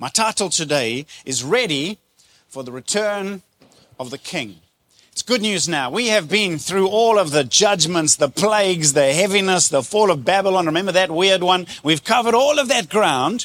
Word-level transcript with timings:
My 0.00 0.08
title 0.08 0.48
today 0.48 1.04
is 1.26 1.44
Ready 1.44 1.98
for 2.48 2.64
the 2.64 2.72
Return 2.72 3.42
of 3.98 4.08
the 4.08 4.16
King. 4.16 4.60
It's 5.12 5.20
good 5.20 5.42
news 5.42 5.68
now. 5.68 5.90
We 5.90 6.06
have 6.06 6.26
been 6.26 6.56
through 6.56 6.88
all 6.88 7.18
of 7.18 7.32
the 7.32 7.44
judgments, 7.44 8.16
the 8.16 8.30
plagues, 8.30 8.94
the 8.94 9.12
heaviness, 9.12 9.68
the 9.68 9.82
fall 9.82 10.10
of 10.10 10.24
Babylon. 10.24 10.64
Remember 10.64 10.92
that 10.92 11.10
weird 11.10 11.42
one? 11.42 11.66
We've 11.82 12.02
covered 12.02 12.32
all 12.32 12.58
of 12.58 12.68
that 12.68 12.88
ground. 12.88 13.44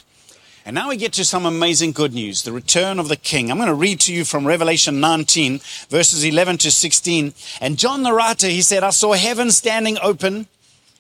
And 0.66 0.76
now 0.76 0.88
we 0.88 0.96
get 0.96 1.12
to 1.14 1.26
some 1.26 1.46
amazing 1.46 1.92
good 1.92 2.14
news 2.14 2.44
the 2.44 2.54
return 2.54 3.00
of 3.00 3.10
the 3.10 3.18
King. 3.18 3.52
I'm 3.52 3.58
going 3.58 3.68
to 3.68 3.74
read 3.74 4.00
to 4.02 4.14
you 4.14 4.24
from 4.24 4.48
Revelation 4.48 5.02
19, 5.02 5.60
verses 5.90 6.24
11 6.24 6.60
to 6.60 6.72
16. 6.72 7.34
And 7.60 7.78
John 7.78 8.04
the 8.04 8.14
writer, 8.14 8.48
he 8.48 8.62
said, 8.62 8.82
I 8.82 8.92
saw 8.92 9.12
heaven 9.12 9.52
standing 9.52 9.98
open, 10.02 10.48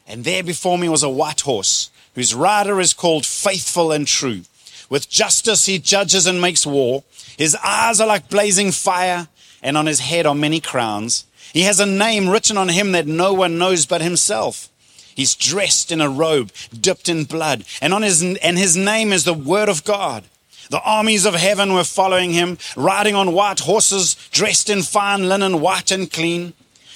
and 0.06 0.26
there 0.26 0.44
before 0.44 0.78
me 0.78 0.90
was 0.90 1.02
a 1.02 1.10
white 1.10 1.40
horse, 1.40 1.92
whose 2.14 2.36
rider 2.36 2.82
is 2.82 2.92
called 2.92 3.26
Faithful 3.26 3.94
and 3.94 4.06
True. 4.06 4.42
With 4.90 5.10
justice 5.10 5.66
he 5.66 5.80
judges 5.80 6.28
and 6.28 6.40
makes 6.40 6.66
war. 6.66 7.04
His 7.38 7.56
eyes 7.64 8.00
are 8.00 8.08
like 8.08 8.30
blazing 8.30 8.72
fire, 8.72 9.28
and 9.62 9.78
on 9.78 9.86
his 9.86 10.00
head 10.00 10.26
are 10.26 10.36
many 10.36 10.60
crowns. 10.60 11.26
He 11.54 11.62
has 11.62 11.80
a 11.80 11.86
name 11.86 12.30
written 12.30 12.58
on 12.58 12.70
him 12.70 12.92
that 12.92 13.08
no 13.08 13.34
one 13.34 13.58
knows 13.58 13.86
but 13.86 14.02
himself. 14.02 14.70
He's 15.16 15.34
dressed 15.34 15.92
in 15.92 16.02
a 16.02 16.10
robe 16.10 16.52
dipped 16.78 17.08
in 17.08 17.24
blood, 17.24 17.64
and 17.82 17.94
on 17.94 18.02
his 18.02 18.22
and 18.22 18.58
his 18.58 18.76
name 18.76 19.14
is 19.14 19.24
the 19.24 19.34
word 19.34 19.70
of 19.70 19.84
God. 19.86 20.26
The 20.70 20.82
armies 20.82 21.26
of 21.26 21.36
heaven 21.36 21.74
were 21.74 21.84
following 21.84 22.34
him, 22.34 22.58
riding 22.76 23.16
on 23.16 23.34
white 23.34 23.62
horses, 23.62 24.16
dressed 24.32 24.70
in 24.70 24.82
fine 24.82 25.30
linen, 25.30 25.62
white 25.62 25.92
and 25.92 26.12
clean. 26.12 26.54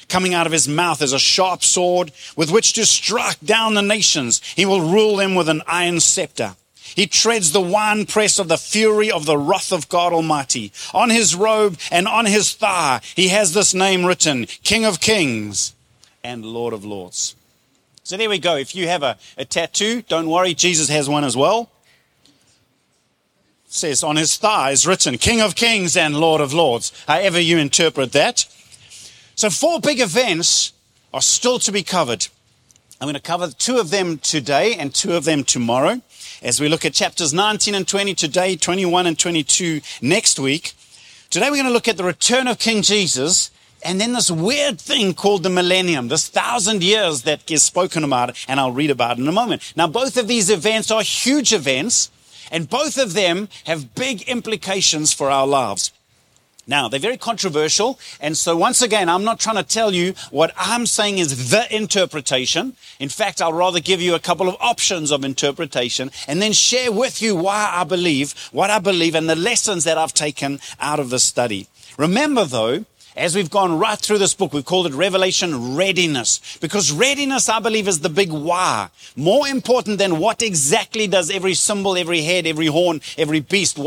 Coming 0.10 0.34
out 0.34 0.48
of 0.48 0.52
his 0.52 0.68
mouth 0.68 1.02
is 1.02 1.14
a 1.14 1.20
sharp 1.20 1.64
sword 1.64 2.12
with 2.36 2.52
which 2.52 2.74
to 2.74 2.86
strike 2.86 3.40
down 3.42 3.76
the 3.76 3.82
nations. 3.82 4.42
He 4.56 4.66
will 4.66 4.82
rule 4.82 5.18
them 5.18 5.36
with 5.36 5.48
an 5.48 5.62
iron 5.68 6.00
scepter. 6.00 6.56
He 6.96 7.08
treads 7.08 7.52
the 7.52 7.62
winepress 7.62 8.40
of 8.40 8.48
the 8.48 8.58
fury 8.58 9.12
of 9.12 9.26
the 9.26 9.38
wrath 9.38 9.72
of 9.72 9.90
God 9.90 10.14
Almighty. 10.14 10.72
On 10.94 11.10
his 11.10 11.36
robe 11.36 11.78
and 11.92 12.08
on 12.08 12.26
his 12.26 12.54
thigh, 12.54 13.02
he 13.16 13.30
has 13.30 13.54
this 13.54 13.74
name 13.74 14.06
written 14.06 14.46
King 14.64 14.86
of 14.86 15.00
Kings 15.00 15.74
and 16.24 16.46
Lord 16.46 16.74
of 16.74 16.86
Lords. 16.86 17.36
So 18.04 18.18
there 18.18 18.30
we 18.30 18.40
go. 18.40 18.56
If 18.56 18.76
you 18.76 18.88
have 18.88 19.04
a, 19.04 19.18
a 19.38 19.46
tattoo, 19.46 20.02
don't 20.02 20.30
worry, 20.30 20.54
Jesus 20.54 20.90
has 20.90 21.08
one 21.08 21.24
as 21.24 21.38
well. 21.38 21.70
It 23.66 23.74
says 23.74 24.04
on 24.04 24.16
his 24.16 24.36
thigh 24.36 24.72
is 24.72 24.88
written 24.88 25.18
King 25.18 25.42
of 25.42 25.56
Kings 25.56 25.96
and 25.96 26.16
Lord 26.16 26.42
of 26.42 26.54
Lords, 26.54 26.92
however 27.08 27.40
you 27.40 27.60
interpret 27.60 28.12
that. 28.14 28.46
So, 29.36 29.50
four 29.50 29.80
big 29.80 30.00
events 30.00 30.74
are 31.14 31.22
still 31.22 31.60
to 31.60 31.72
be 31.72 31.84
covered. 31.84 32.28
I'm 33.00 33.06
going 33.06 33.14
to 33.14 33.22
cover 33.22 33.50
two 33.52 33.78
of 33.78 33.92
them 33.92 34.18
today 34.18 34.76
and 34.76 34.94
two 34.94 35.14
of 35.14 35.24
them 35.24 35.44
tomorrow 35.44 36.02
as 36.42 36.60
we 36.60 36.70
look 36.70 36.86
at 36.86 36.94
chapters 36.94 37.34
19 37.34 37.76
and 37.76 37.88
20 37.88 38.14
today, 38.14 38.56
21 38.56 39.08
and 39.08 39.18
22 39.20 39.82
next 40.02 40.40
week. 40.40 40.74
Today 41.30 41.50
we're 41.50 41.58
going 41.58 41.66
to 41.66 41.74
look 41.74 41.88
at 41.88 41.98
the 41.98 42.04
return 42.04 42.48
of 42.48 42.60
King 42.60 42.82
Jesus 42.82 43.52
and 43.84 44.00
then 44.00 44.14
this 44.14 44.30
weird 44.30 44.80
thing 44.80 45.14
called 45.14 45.44
the 45.44 45.50
millennium, 45.50 46.10
this 46.10 46.28
thousand 46.28 46.84
years 46.84 47.22
that 47.24 47.50
is 47.50 47.64
spoken 47.64 48.04
about, 48.04 48.38
and 48.48 48.60
I'll 48.60 48.72
read 48.72 48.92
about 48.92 49.18
in 49.18 49.28
a 49.28 49.32
moment. 49.32 49.74
Now, 49.76 49.88
both 49.88 50.18
of 50.18 50.28
these 50.28 50.50
events 50.50 50.92
are 50.92 51.02
huge 51.02 51.54
events, 51.54 52.12
and 52.52 52.70
both 52.70 52.98
of 52.98 53.14
them 53.14 53.48
have 53.66 53.96
big 53.96 54.24
implications 54.24 55.14
for 55.14 55.30
our 55.30 55.48
lives. 55.48 55.94
Now, 56.70 56.88
they're 56.88 57.00
very 57.00 57.18
controversial. 57.18 58.00
And 58.22 58.38
so, 58.38 58.56
once 58.56 58.84
again, 58.84 59.10
I'm 59.10 59.24
not 59.24 59.40
trying 59.40 59.56
to 59.56 59.64
tell 59.64 59.92
you 59.92 60.14
what 60.30 60.54
I'm 60.56 60.86
saying 60.86 61.18
is 61.18 61.50
the 61.50 61.66
interpretation. 61.76 62.76
In 63.00 63.10
fact, 63.10 63.42
I'll 63.42 63.54
rather 63.54 63.80
give 63.80 64.02
you 64.02 64.14
a 64.14 64.20
couple 64.20 64.48
of 64.48 64.56
options 64.62 65.12
of 65.12 65.26
interpretation 65.26 66.12
and 66.28 66.40
then 66.40 66.54
share 66.54 66.92
with 66.92 67.24
you 67.24 67.36
why 67.36 67.72
I 67.74 67.84
believe 67.86 68.36
what 68.52 68.70
I 68.70 68.78
believe 68.78 69.16
and 69.16 69.28
the 69.28 69.36
lessons 69.36 69.84
that 69.86 69.98
I've 69.98 70.14
taken 70.14 70.60
out 70.80 71.00
of 71.00 71.10
the 71.10 71.18
study. 71.18 71.68
Remember, 71.98 72.46
though, 72.46 72.86
as 73.20 73.36
we've 73.36 73.50
gone 73.50 73.78
right 73.78 74.00
through 74.00 74.18
this 74.18 74.34
book, 74.34 74.54
we've 74.54 74.64
called 74.64 74.88
it 74.88 74.94
Revelation 74.94 75.76
Readiness. 75.76 76.58
Because 76.62 76.90
readiness, 76.92 77.50
I 77.50 77.60
believe, 77.60 77.88
is 77.88 78.00
the 78.00 78.10
big 78.10 78.32
why. 78.32 78.90
More 79.18 79.46
important 79.46 79.98
than 79.98 80.20
what 80.20 80.42
exactly 80.42 81.06
does 81.06 81.30
every 81.30 81.54
symbol, 81.54 81.98
every 81.98 82.22
head, 82.22 82.48
every 82.48 82.68
horn, 82.68 83.02
every 83.18 83.42
beast, 83.42 83.78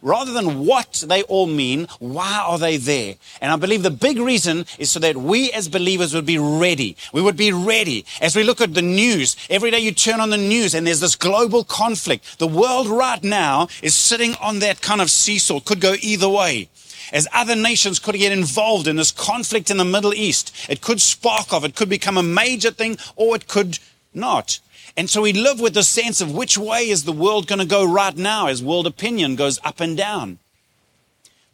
rather 0.00 0.32
than 0.32 0.64
what 0.64 1.04
they 1.08 1.22
all 1.24 1.48
mean, 1.48 1.88
why 1.98 2.44
are 2.46 2.58
they 2.58 2.76
there? 2.76 3.16
And 3.40 3.50
I 3.50 3.56
believe 3.56 3.82
the 3.82 3.90
big 3.90 4.18
reason 4.18 4.66
is 4.78 4.92
so 4.92 5.00
that 5.00 5.16
we 5.16 5.50
as 5.50 5.68
believers 5.68 6.14
would 6.14 6.26
be 6.26 6.38
ready. 6.38 6.96
We 7.12 7.22
would 7.22 7.36
be 7.36 7.52
ready. 7.52 8.06
As 8.20 8.36
we 8.36 8.44
look 8.44 8.60
at 8.60 8.74
the 8.74 8.82
news, 8.82 9.36
every 9.50 9.72
day 9.72 9.80
you 9.80 9.90
turn 9.90 10.20
on 10.20 10.30
the 10.30 10.36
news 10.36 10.74
and 10.74 10.86
there's 10.86 11.00
this 11.00 11.16
global 11.16 11.64
conflict. 11.64 12.38
The 12.38 12.46
world 12.46 12.86
right 12.86 13.22
now 13.24 13.66
is 13.82 13.96
sitting 13.96 14.36
on 14.40 14.60
that 14.60 14.80
kind 14.80 15.00
of 15.00 15.10
seesaw, 15.10 15.58
could 15.58 15.80
go 15.80 15.96
either 16.00 16.28
way 16.28 16.68
as 17.12 17.28
other 17.32 17.56
nations 17.56 17.98
could 17.98 18.16
get 18.16 18.32
involved 18.32 18.86
in 18.86 18.96
this 18.96 19.12
conflict 19.12 19.70
in 19.70 19.76
the 19.76 19.84
Middle 19.84 20.14
East. 20.14 20.54
It 20.68 20.80
could 20.80 21.00
spark 21.00 21.52
off, 21.52 21.64
it 21.64 21.74
could 21.74 21.88
become 21.88 22.16
a 22.16 22.22
major 22.22 22.70
thing, 22.70 22.98
or 23.16 23.36
it 23.36 23.48
could 23.48 23.78
not. 24.14 24.58
And 24.96 25.10
so 25.10 25.22
we 25.22 25.32
live 25.32 25.60
with 25.60 25.74
the 25.74 25.82
sense 25.82 26.20
of 26.20 26.34
which 26.34 26.56
way 26.56 26.88
is 26.88 27.04
the 27.04 27.12
world 27.12 27.46
going 27.46 27.58
to 27.58 27.66
go 27.66 27.84
right 27.84 28.16
now 28.16 28.46
as 28.46 28.62
world 28.62 28.86
opinion 28.86 29.36
goes 29.36 29.58
up 29.62 29.80
and 29.80 29.96
down. 29.96 30.38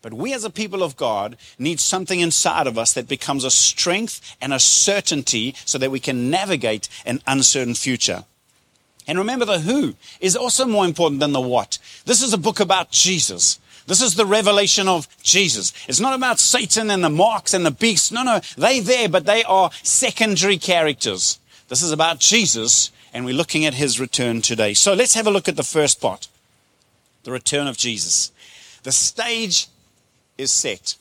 But 0.01 0.15
we 0.15 0.33
as 0.33 0.45
a 0.45 0.51
people 0.51 0.83
of 0.83 0.97
God 0.97 1.37
need 1.59 1.79
something 1.79 2.21
inside 2.21 2.67
of 2.67 2.77
us 2.77 2.93
that 2.93 3.09
becomes 3.09 3.45
a 3.45 3.51
strength 3.51 4.37
and 4.41 4.53
a 4.53 4.59
certainty 4.59 5.55
so 5.65 5.79
that 5.79 5.93
we 5.93 6.01
can 6.01 6.29
navigate 6.29 6.89
an 7.07 7.21
uncertain 7.27 7.75
future. 7.75 8.25
And 9.07 9.19
remember, 9.19 9.45
the 9.45 9.61
who 9.61 9.95
is 10.21 10.37
also 10.37 10.65
more 10.65 10.85
important 10.85 11.21
than 11.21 11.33
the 11.33 11.41
what. 11.41 11.79
This 12.05 12.23
is 12.23 12.33
a 12.33 12.39
book 12.39 12.61
about 12.61 12.91
Jesus. 12.91 13.59
This 13.87 14.03
is 14.03 14.15
the 14.15 14.27
revelation 14.27 14.89
of 14.89 15.09
Jesus. 15.23 15.73
It's 15.89 16.01
not 16.01 16.15
about 16.15 16.39
Satan 16.39 16.91
and 16.91 17.03
the 17.03 17.11
marks 17.11 17.55
and 17.55 17.67
the 17.67 17.71
beasts. 17.71 18.13
No, 18.13 18.23
no, 18.23 18.41
they 18.57 18.81
there, 18.81 19.09
but 19.09 19.27
they 19.27 19.43
are 19.45 19.71
secondary 19.83 20.59
characters. 20.59 21.39
This 21.69 21.83
is 21.83 21.93
about 21.93 22.19
Jesus, 22.19 22.91
and 23.13 23.25
we're 23.25 23.35
looking 23.35 23.65
at 23.65 23.75
his 23.75 23.99
return 23.99 24.43
today. 24.43 24.75
So 24.75 24.95
let's 24.95 25.15
have 25.15 25.27
a 25.27 25.31
look 25.31 25.49
at 25.49 25.57
the 25.57 25.63
first 25.63 26.01
part 26.01 26.29
the 27.25 27.33
return 27.33 27.67
of 27.67 27.77
Jesus. 27.77 28.33
The 28.83 28.93
stage 28.93 29.69
is 30.39 30.51
set. 30.51 30.97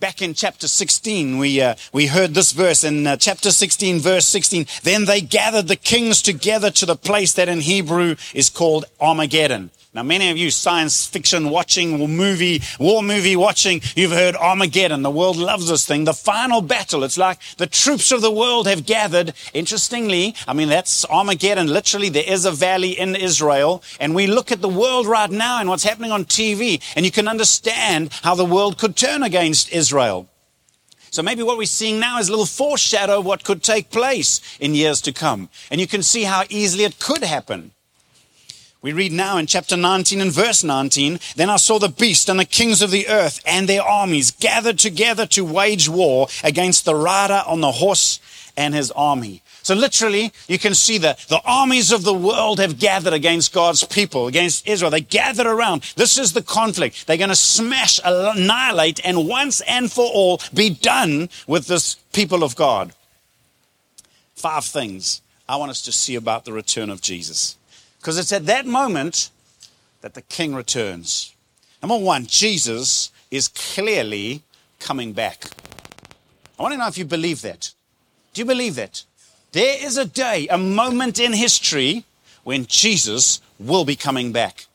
Back 0.00 0.22
in 0.22 0.34
chapter 0.34 0.68
16, 0.68 1.38
we, 1.38 1.60
uh, 1.60 1.74
we 1.92 2.06
heard 2.06 2.34
this 2.34 2.52
verse 2.52 2.84
in 2.84 3.06
uh, 3.06 3.16
chapter 3.16 3.50
16, 3.50 3.98
verse 4.00 4.26
16. 4.26 4.66
Then 4.82 5.04
they 5.04 5.20
gathered 5.20 5.68
the 5.68 5.76
kings 5.76 6.22
together 6.22 6.70
to 6.72 6.86
the 6.86 6.96
place 6.96 7.32
that 7.34 7.48
in 7.48 7.60
Hebrew 7.60 8.16
is 8.34 8.50
called 8.50 8.84
Armageddon. 9.00 9.70
Now, 9.96 10.02
many 10.02 10.28
of 10.28 10.36
you 10.36 10.50
science 10.50 11.06
fiction 11.06 11.48
watching, 11.48 11.98
movie, 12.14 12.60
war 12.78 13.02
movie 13.02 13.34
watching, 13.34 13.80
you've 13.94 14.10
heard 14.12 14.36
Armageddon. 14.36 15.00
The 15.00 15.10
world 15.10 15.38
loves 15.38 15.70
this 15.70 15.86
thing. 15.86 16.04
The 16.04 16.12
final 16.12 16.60
battle. 16.60 17.02
It's 17.02 17.16
like 17.16 17.38
the 17.56 17.66
troops 17.66 18.12
of 18.12 18.20
the 18.20 18.30
world 18.30 18.66
have 18.66 18.84
gathered. 18.84 19.32
Interestingly, 19.54 20.34
I 20.46 20.52
mean, 20.52 20.68
that's 20.68 21.06
Armageddon. 21.06 21.68
Literally, 21.68 22.10
there 22.10 22.28
is 22.30 22.44
a 22.44 22.50
valley 22.50 22.90
in 22.90 23.16
Israel. 23.16 23.82
And 23.98 24.14
we 24.14 24.26
look 24.26 24.52
at 24.52 24.60
the 24.60 24.68
world 24.68 25.06
right 25.06 25.30
now 25.30 25.60
and 25.60 25.68
what's 25.70 25.84
happening 25.84 26.12
on 26.12 26.26
TV, 26.26 26.82
and 26.94 27.06
you 27.06 27.10
can 27.10 27.26
understand 27.26 28.12
how 28.20 28.34
the 28.34 28.44
world 28.44 28.76
could 28.76 28.96
turn 28.96 29.22
against 29.22 29.72
Israel. 29.72 30.28
So 31.10 31.22
maybe 31.22 31.42
what 31.42 31.56
we're 31.56 31.64
seeing 31.64 31.98
now 31.98 32.18
is 32.18 32.28
a 32.28 32.32
little 32.32 32.44
foreshadow 32.44 33.20
of 33.20 33.24
what 33.24 33.44
could 33.44 33.62
take 33.62 33.88
place 33.88 34.42
in 34.60 34.74
years 34.74 35.00
to 35.00 35.12
come. 35.14 35.48
And 35.70 35.80
you 35.80 35.86
can 35.86 36.02
see 36.02 36.24
how 36.24 36.42
easily 36.50 36.84
it 36.84 36.98
could 36.98 37.24
happen. 37.24 37.72
We 38.86 38.92
read 38.92 39.10
now 39.10 39.36
in 39.38 39.46
chapter 39.46 39.76
19 39.76 40.20
and 40.20 40.30
verse 40.30 40.62
19 40.62 41.18
Then 41.34 41.50
I 41.50 41.56
saw 41.56 41.80
the 41.80 41.88
beast 41.88 42.28
and 42.28 42.38
the 42.38 42.44
kings 42.44 42.82
of 42.82 42.92
the 42.92 43.08
earth 43.08 43.42
and 43.44 43.68
their 43.68 43.82
armies 43.82 44.30
gathered 44.30 44.78
together 44.78 45.26
to 45.26 45.44
wage 45.44 45.88
war 45.88 46.28
against 46.44 46.84
the 46.84 46.94
rider 46.94 47.42
on 47.48 47.62
the 47.62 47.72
horse 47.72 48.20
and 48.56 48.76
his 48.76 48.92
army. 48.92 49.42
So 49.64 49.74
literally, 49.74 50.32
you 50.46 50.60
can 50.60 50.72
see 50.72 50.98
that 50.98 51.18
the 51.26 51.40
armies 51.44 51.90
of 51.90 52.04
the 52.04 52.14
world 52.14 52.60
have 52.60 52.78
gathered 52.78 53.12
against 53.12 53.52
God's 53.52 53.82
people, 53.82 54.28
against 54.28 54.68
Israel. 54.68 54.92
They 54.92 55.00
gathered 55.00 55.48
around. 55.48 55.82
This 55.96 56.16
is 56.16 56.32
the 56.32 56.40
conflict. 56.40 57.08
They're 57.08 57.16
going 57.16 57.30
to 57.30 57.34
smash, 57.34 57.98
annihilate, 58.04 59.00
and 59.04 59.26
once 59.26 59.62
and 59.62 59.90
for 59.90 60.08
all 60.08 60.40
be 60.54 60.70
done 60.70 61.28
with 61.48 61.66
this 61.66 61.96
people 62.12 62.44
of 62.44 62.54
God. 62.54 62.92
Five 64.36 64.64
things 64.64 65.22
I 65.48 65.56
want 65.56 65.72
us 65.72 65.82
to 65.82 65.90
see 65.90 66.14
about 66.14 66.44
the 66.44 66.52
return 66.52 66.88
of 66.88 67.00
Jesus. 67.00 67.56
Because 67.98 68.18
it's 68.18 68.32
at 68.32 68.46
that 68.46 68.66
moment 68.66 69.30
that 70.00 70.14
the 70.14 70.22
king 70.22 70.54
returns. 70.54 71.34
Number 71.82 71.96
one, 71.96 72.26
Jesus 72.26 73.10
is 73.30 73.48
clearly 73.48 74.42
coming 74.78 75.12
back. 75.12 75.44
I 76.58 76.62
want 76.62 76.72
to 76.72 76.78
know 76.78 76.86
if 76.86 76.98
you 76.98 77.04
believe 77.04 77.42
that. 77.42 77.72
Do 78.32 78.40
you 78.40 78.44
believe 78.44 78.76
that? 78.76 79.02
There 79.52 79.76
is 79.84 79.96
a 79.96 80.04
day, 80.04 80.46
a 80.48 80.58
moment 80.58 81.18
in 81.18 81.32
history 81.32 82.04
when 82.44 82.66
Jesus 82.66 83.40
will 83.58 83.84
be 83.84 83.96
coming 83.96 84.32
back. 84.32 84.66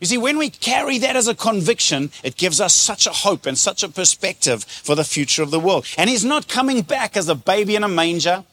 You 0.00 0.06
see, 0.06 0.18
when 0.18 0.38
we 0.38 0.50
carry 0.50 0.98
that 0.98 1.16
as 1.16 1.26
a 1.26 1.34
conviction, 1.34 2.12
it 2.22 2.36
gives 2.36 2.60
us 2.60 2.72
such 2.72 3.06
a 3.06 3.12
hope 3.12 3.46
and 3.46 3.58
such 3.58 3.82
a 3.82 3.88
perspective 3.88 4.62
for 4.64 4.94
the 4.94 5.04
future 5.04 5.42
of 5.42 5.50
the 5.50 5.58
world. 5.58 5.86
And 5.96 6.08
He's 6.08 6.24
not 6.24 6.48
coming 6.48 6.82
back 6.82 7.16
as 7.16 7.28
a 7.28 7.34
baby 7.34 7.74
in 7.74 7.82
a 7.82 7.88
manger. 7.88 8.44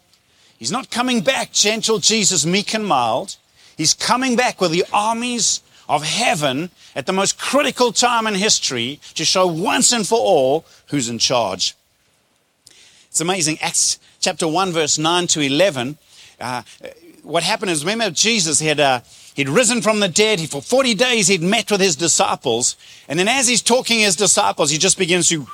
He's 0.57 0.71
not 0.71 0.89
coming 0.89 1.21
back 1.21 1.51
gentle 1.51 1.99
Jesus, 1.99 2.45
meek 2.45 2.73
and 2.73 2.85
mild. 2.85 3.37
He's 3.77 3.93
coming 3.93 4.35
back 4.35 4.61
with 4.61 4.71
the 4.71 4.85
armies 4.93 5.61
of 5.87 6.03
heaven 6.03 6.69
at 6.95 7.05
the 7.05 7.13
most 7.13 7.37
critical 7.37 7.91
time 7.91 8.25
in 8.27 8.35
history 8.35 8.99
to 9.13 9.25
show 9.25 9.45
once 9.47 9.91
and 9.91 10.07
for 10.07 10.19
all 10.19 10.65
who's 10.87 11.09
in 11.09 11.19
charge. 11.19 11.75
It's 13.07 13.21
amazing. 13.21 13.59
Acts 13.61 13.99
chapter 14.19 14.47
1, 14.47 14.71
verse 14.71 14.97
9 14.97 15.27
to 15.27 15.41
11. 15.41 15.97
Uh, 16.39 16.63
what 17.23 17.43
happened 17.43 17.71
is, 17.71 17.85
remember, 17.85 18.13
Jesus 18.13 18.59
had. 18.59 18.79
Uh, 18.79 19.01
He'd 19.35 19.49
risen 19.49 19.81
from 19.81 19.99
the 19.99 20.07
dead. 20.07 20.39
He, 20.39 20.47
for 20.47 20.61
40 20.61 20.93
days, 20.93 21.27
he'd 21.27 21.41
met 21.41 21.69
with 21.69 21.81
his 21.81 21.97
disciples. 21.97 22.77
And 23.09 23.19
then 23.19 23.27
as 23.27 23.49
he's 23.49 23.61
talking 23.61 23.99
his 23.99 24.15
disciples, 24.15 24.71
he 24.71 24.77
just 24.77 24.97
begins 24.97 25.27
to 25.29 25.45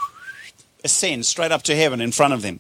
ascend 0.84 1.26
straight 1.26 1.52
up 1.52 1.64
to 1.64 1.76
heaven 1.76 2.00
in 2.00 2.12
front 2.12 2.34
of 2.34 2.44
them. 2.44 2.60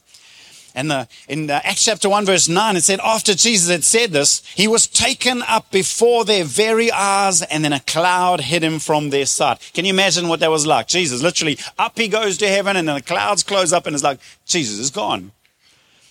And 0.73 0.91
the, 0.91 1.07
in 1.27 1.49
uh, 1.49 1.61
Acts 1.63 1.85
chapter 1.85 2.09
1 2.09 2.25
verse 2.25 2.47
9, 2.47 2.75
it 2.75 2.81
said, 2.81 2.99
after 3.01 3.33
Jesus 3.33 3.69
had 3.69 3.83
said 3.83 4.11
this, 4.11 4.43
he 4.55 4.67
was 4.67 4.87
taken 4.87 5.41
up 5.47 5.71
before 5.71 6.25
their 6.25 6.43
very 6.43 6.91
eyes 6.91 7.41
and 7.41 7.63
then 7.63 7.73
a 7.73 7.79
cloud 7.81 8.41
hid 8.41 8.63
him 8.63 8.79
from 8.79 9.09
their 9.09 9.25
sight. 9.25 9.71
Can 9.73 9.85
you 9.85 9.93
imagine 9.93 10.27
what 10.27 10.39
that 10.39 10.51
was 10.51 10.65
like? 10.65 10.87
Jesus, 10.87 11.21
literally 11.21 11.57
up 11.77 11.97
he 11.97 12.07
goes 12.07 12.37
to 12.37 12.47
heaven 12.47 12.75
and 12.75 12.87
then 12.87 12.95
the 12.95 13.01
clouds 13.01 13.43
close 13.43 13.73
up 13.73 13.85
and 13.85 13.95
it's 13.95 14.03
like, 14.03 14.19
Jesus 14.45 14.79
is 14.79 14.89
gone. 14.89 15.31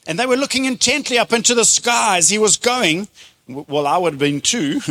And 0.06 0.18
they 0.18 0.26
were 0.26 0.36
looking 0.36 0.64
intently 0.64 1.18
up 1.18 1.32
into 1.32 1.54
the 1.54 1.64
sky 1.64 2.18
as 2.18 2.30
He 2.30 2.38
was 2.38 2.56
going. 2.56 3.08
Well, 3.46 3.86
I 3.86 3.98
would 3.98 4.14
have 4.14 4.20
been 4.20 4.40
too. 4.40 4.80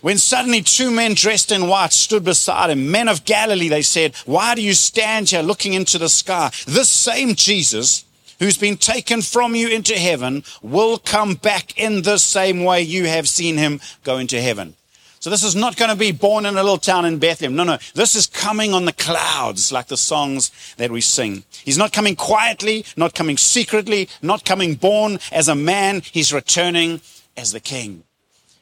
When 0.00 0.18
suddenly 0.18 0.62
two 0.62 0.92
men 0.92 1.14
dressed 1.14 1.50
in 1.50 1.66
white 1.66 1.92
stood 1.92 2.24
beside 2.24 2.70
him. 2.70 2.90
Men 2.90 3.08
of 3.08 3.24
Galilee, 3.24 3.68
they 3.68 3.82
said, 3.82 4.14
why 4.26 4.54
do 4.54 4.62
you 4.62 4.72
stand 4.74 5.30
here 5.30 5.42
looking 5.42 5.72
into 5.72 5.98
the 5.98 6.08
sky? 6.08 6.52
This 6.68 6.88
same 6.88 7.34
Jesus 7.34 8.04
who's 8.38 8.56
been 8.56 8.76
taken 8.76 9.22
from 9.22 9.54
you 9.54 9.68
into 9.68 9.94
heaven 9.94 10.44
will 10.62 10.98
come 10.98 11.34
back 11.34 11.78
in 11.78 12.02
the 12.02 12.18
same 12.18 12.64
way 12.64 12.82
you 12.82 13.06
have 13.06 13.28
seen 13.28 13.56
him 13.56 13.80
go 14.04 14.18
into 14.18 14.40
heaven. 14.40 14.74
So 15.20 15.30
this 15.30 15.42
is 15.42 15.56
not 15.56 15.76
going 15.76 15.90
to 15.90 15.96
be 15.96 16.12
born 16.12 16.46
in 16.46 16.56
a 16.56 16.62
little 16.62 16.78
town 16.78 17.04
in 17.04 17.18
Bethlehem. 17.18 17.56
No, 17.56 17.64
no. 17.64 17.78
This 17.94 18.14
is 18.14 18.26
coming 18.26 18.72
on 18.72 18.84
the 18.84 18.92
clouds 18.92 19.72
like 19.72 19.88
the 19.88 19.96
songs 19.96 20.52
that 20.76 20.92
we 20.92 21.00
sing. 21.00 21.42
He's 21.64 21.78
not 21.78 21.92
coming 21.92 22.14
quietly, 22.14 22.84
not 22.96 23.14
coming 23.14 23.36
secretly, 23.36 24.08
not 24.22 24.44
coming 24.44 24.76
born 24.76 25.18
as 25.32 25.48
a 25.48 25.56
man. 25.56 26.02
He's 26.12 26.32
returning 26.32 27.00
as 27.36 27.50
the 27.50 27.60
king. 27.60 28.04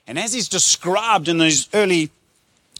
And 0.06 0.18
as 0.18 0.32
he's 0.32 0.48
described 0.48 1.28
in 1.28 1.38
these 1.38 1.68
early 1.74 2.10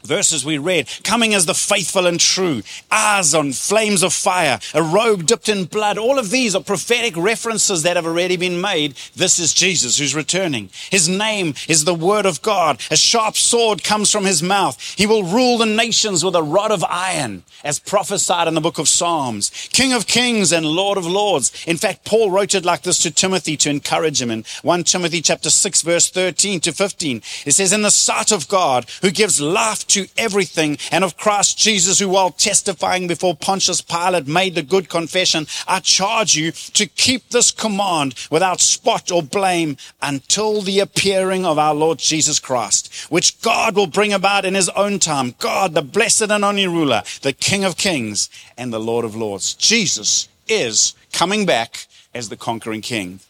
verses 0.06 0.44
we 0.44 0.58
read, 0.58 0.88
coming 1.04 1.34
as 1.34 1.46
the 1.46 1.54
faithful 1.54 2.06
and 2.06 2.18
true, 2.18 2.62
eyes 2.90 3.34
on 3.34 3.52
flames 3.52 4.02
of 4.02 4.12
fire, 4.12 4.58
a 4.74 4.82
robe 4.82 5.26
dipped 5.26 5.48
in 5.48 5.64
blood. 5.64 5.98
All 5.98 6.18
of 6.18 6.30
these 6.30 6.54
are 6.54 6.62
prophetic 6.62 7.16
references 7.16 7.82
that 7.82 7.96
have 7.96 8.06
already 8.06 8.36
been 8.36 8.60
made. 8.60 8.94
This 9.14 9.38
is 9.38 9.52
Jesus 9.52 9.98
who's 9.98 10.14
returning. 10.14 10.70
His 10.90 11.08
name 11.08 11.54
is 11.68 11.84
the 11.84 11.94
word 11.94 12.26
of 12.26 12.42
God. 12.42 12.80
A 12.90 12.96
sharp 12.96 13.36
sword 13.36 13.84
comes 13.84 14.10
from 14.10 14.24
his 14.24 14.42
mouth. 14.42 14.80
He 14.96 15.06
will 15.06 15.24
rule 15.24 15.58
the 15.58 15.66
nations 15.66 16.24
with 16.24 16.34
a 16.34 16.42
rod 16.42 16.70
of 16.70 16.84
iron, 16.84 17.42
as 17.62 17.78
prophesied 17.78 18.48
in 18.48 18.54
the 18.54 18.60
book 18.60 18.78
of 18.78 18.88
Psalms. 18.88 19.50
King 19.72 19.92
of 19.92 20.06
kings 20.06 20.52
and 20.52 20.64
Lord 20.64 20.98
of 20.98 21.06
lords. 21.06 21.52
In 21.66 21.76
fact, 21.76 22.04
Paul 22.04 22.30
wrote 22.30 22.54
it 22.54 22.64
like 22.64 22.82
this 22.82 22.98
to 23.00 23.10
Timothy 23.10 23.56
to 23.58 23.70
encourage 23.70 24.20
him 24.20 24.30
in 24.30 24.44
1 24.62 24.84
Timothy 24.84 25.20
chapter 25.20 25.50
6 25.50 25.82
verse 25.82 26.10
13 26.10 26.60
to 26.60 26.72
15. 26.72 27.22
It 27.44 27.52
says, 27.52 27.72
in 27.72 27.82
the 27.82 27.90
sight 27.90 28.32
of 28.32 28.48
God 28.48 28.86
who 29.02 29.10
gives 29.10 29.40
life 29.40 29.86
to 29.88 29.95
to 29.96 30.06
everything, 30.18 30.76
and 30.92 31.02
of 31.02 31.16
Christ 31.16 31.56
Jesus, 31.56 31.98
who 31.98 32.10
while 32.10 32.30
testifying 32.30 33.06
before 33.06 33.34
Pontius 33.34 33.80
Pilate 33.80 34.26
made 34.26 34.54
the 34.54 34.62
good 34.62 34.90
confession, 34.90 35.46
I 35.66 35.80
charge 35.80 36.34
you 36.34 36.52
to 36.52 36.86
keep 36.86 37.30
this 37.30 37.50
command 37.50 38.14
without 38.30 38.60
spot 38.60 39.10
or 39.10 39.22
blame 39.22 39.78
until 40.02 40.60
the 40.60 40.80
appearing 40.80 41.46
of 41.46 41.58
our 41.58 41.74
Lord 41.74 41.98
Jesus 41.98 42.38
Christ, 42.38 42.94
which 43.08 43.40
God 43.40 43.74
will 43.74 43.86
bring 43.86 44.12
about 44.12 44.44
in 44.44 44.54
his 44.54 44.68
own 44.70 44.98
time. 44.98 45.34
God, 45.38 45.72
the 45.72 45.80
blessed 45.80 46.30
and 46.30 46.44
only 46.44 46.66
ruler, 46.66 47.02
the 47.22 47.32
King 47.32 47.64
of 47.64 47.78
kings 47.78 48.28
and 48.58 48.70
the 48.70 48.80
Lord 48.80 49.06
of 49.06 49.16
lords. 49.16 49.54
Jesus 49.54 50.28
is 50.46 50.94
coming 51.12 51.46
back 51.46 51.86
as 52.14 52.28
the 52.28 52.36
conquering 52.36 52.82
king. 52.82 53.20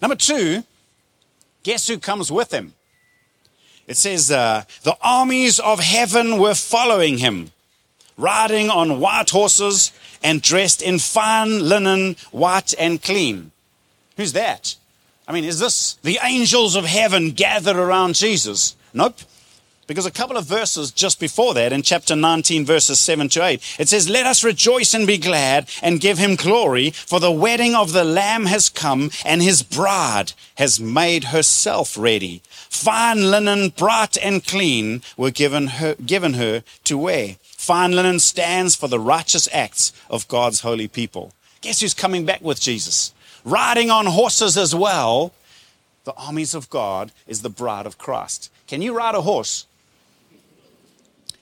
Number 0.00 0.16
two, 0.16 0.62
guess 1.64 1.88
who 1.88 1.98
comes 1.98 2.30
with 2.30 2.52
him? 2.52 2.74
It 3.86 3.96
says, 3.96 4.30
uh, 4.30 4.64
the 4.84 4.96
armies 5.02 5.58
of 5.58 5.80
heaven 5.80 6.38
were 6.38 6.54
following 6.54 7.18
him, 7.18 7.52
riding 8.16 8.70
on 8.70 9.00
white 9.00 9.30
horses 9.30 9.92
and 10.22 10.40
dressed 10.40 10.82
in 10.82 10.98
fine 10.98 11.68
linen, 11.68 12.16
white 12.30 12.74
and 12.78 13.02
clean. 13.02 13.50
Who's 14.16 14.32
that? 14.34 14.76
I 15.26 15.32
mean, 15.32 15.44
is 15.44 15.58
this 15.58 15.94
the 16.02 16.18
angels 16.22 16.76
of 16.76 16.84
heaven 16.84 17.30
gathered 17.30 17.76
around 17.76 18.14
Jesus? 18.14 18.76
Nope. 18.94 19.18
Because 19.88 20.06
a 20.06 20.12
couple 20.12 20.36
of 20.36 20.46
verses 20.46 20.92
just 20.92 21.18
before 21.18 21.54
that, 21.54 21.72
in 21.72 21.82
chapter 21.82 22.14
19, 22.14 22.64
verses 22.64 23.00
7 23.00 23.28
to 23.30 23.44
8, 23.44 23.76
it 23.80 23.88
says, 23.88 24.08
Let 24.08 24.26
us 24.26 24.44
rejoice 24.44 24.94
and 24.94 25.06
be 25.06 25.18
glad 25.18 25.68
and 25.82 26.00
give 26.00 26.18
him 26.18 26.36
glory, 26.36 26.90
for 26.90 27.18
the 27.18 27.32
wedding 27.32 27.74
of 27.74 27.92
the 27.92 28.04
Lamb 28.04 28.46
has 28.46 28.68
come, 28.68 29.10
and 29.24 29.42
his 29.42 29.62
bride 29.62 30.34
has 30.54 30.78
made 30.78 31.24
herself 31.24 31.98
ready. 31.98 32.42
Fine 32.46 33.30
linen, 33.30 33.70
bright 33.70 34.16
and 34.18 34.44
clean, 34.44 35.02
were 35.16 35.32
given 35.32 35.66
her, 35.66 35.96
given 35.96 36.34
her 36.34 36.62
to 36.84 36.96
wear. 36.96 37.36
Fine 37.42 37.92
linen 37.92 38.20
stands 38.20 38.76
for 38.76 38.88
the 38.88 39.00
righteous 39.00 39.48
acts 39.52 39.92
of 40.08 40.28
God's 40.28 40.60
holy 40.60 40.86
people. 40.86 41.32
Guess 41.60 41.80
who's 41.80 41.94
coming 41.94 42.24
back 42.24 42.40
with 42.40 42.60
Jesus? 42.60 43.12
Riding 43.44 43.90
on 43.90 44.06
horses 44.06 44.56
as 44.56 44.74
well. 44.74 45.32
The 46.04 46.14
armies 46.14 46.54
of 46.54 46.70
God 46.70 47.12
is 47.26 47.42
the 47.42 47.50
bride 47.50 47.86
of 47.86 47.98
Christ. 47.98 48.50
Can 48.66 48.80
you 48.80 48.96
ride 48.96 49.14
a 49.14 49.22
horse? 49.22 49.66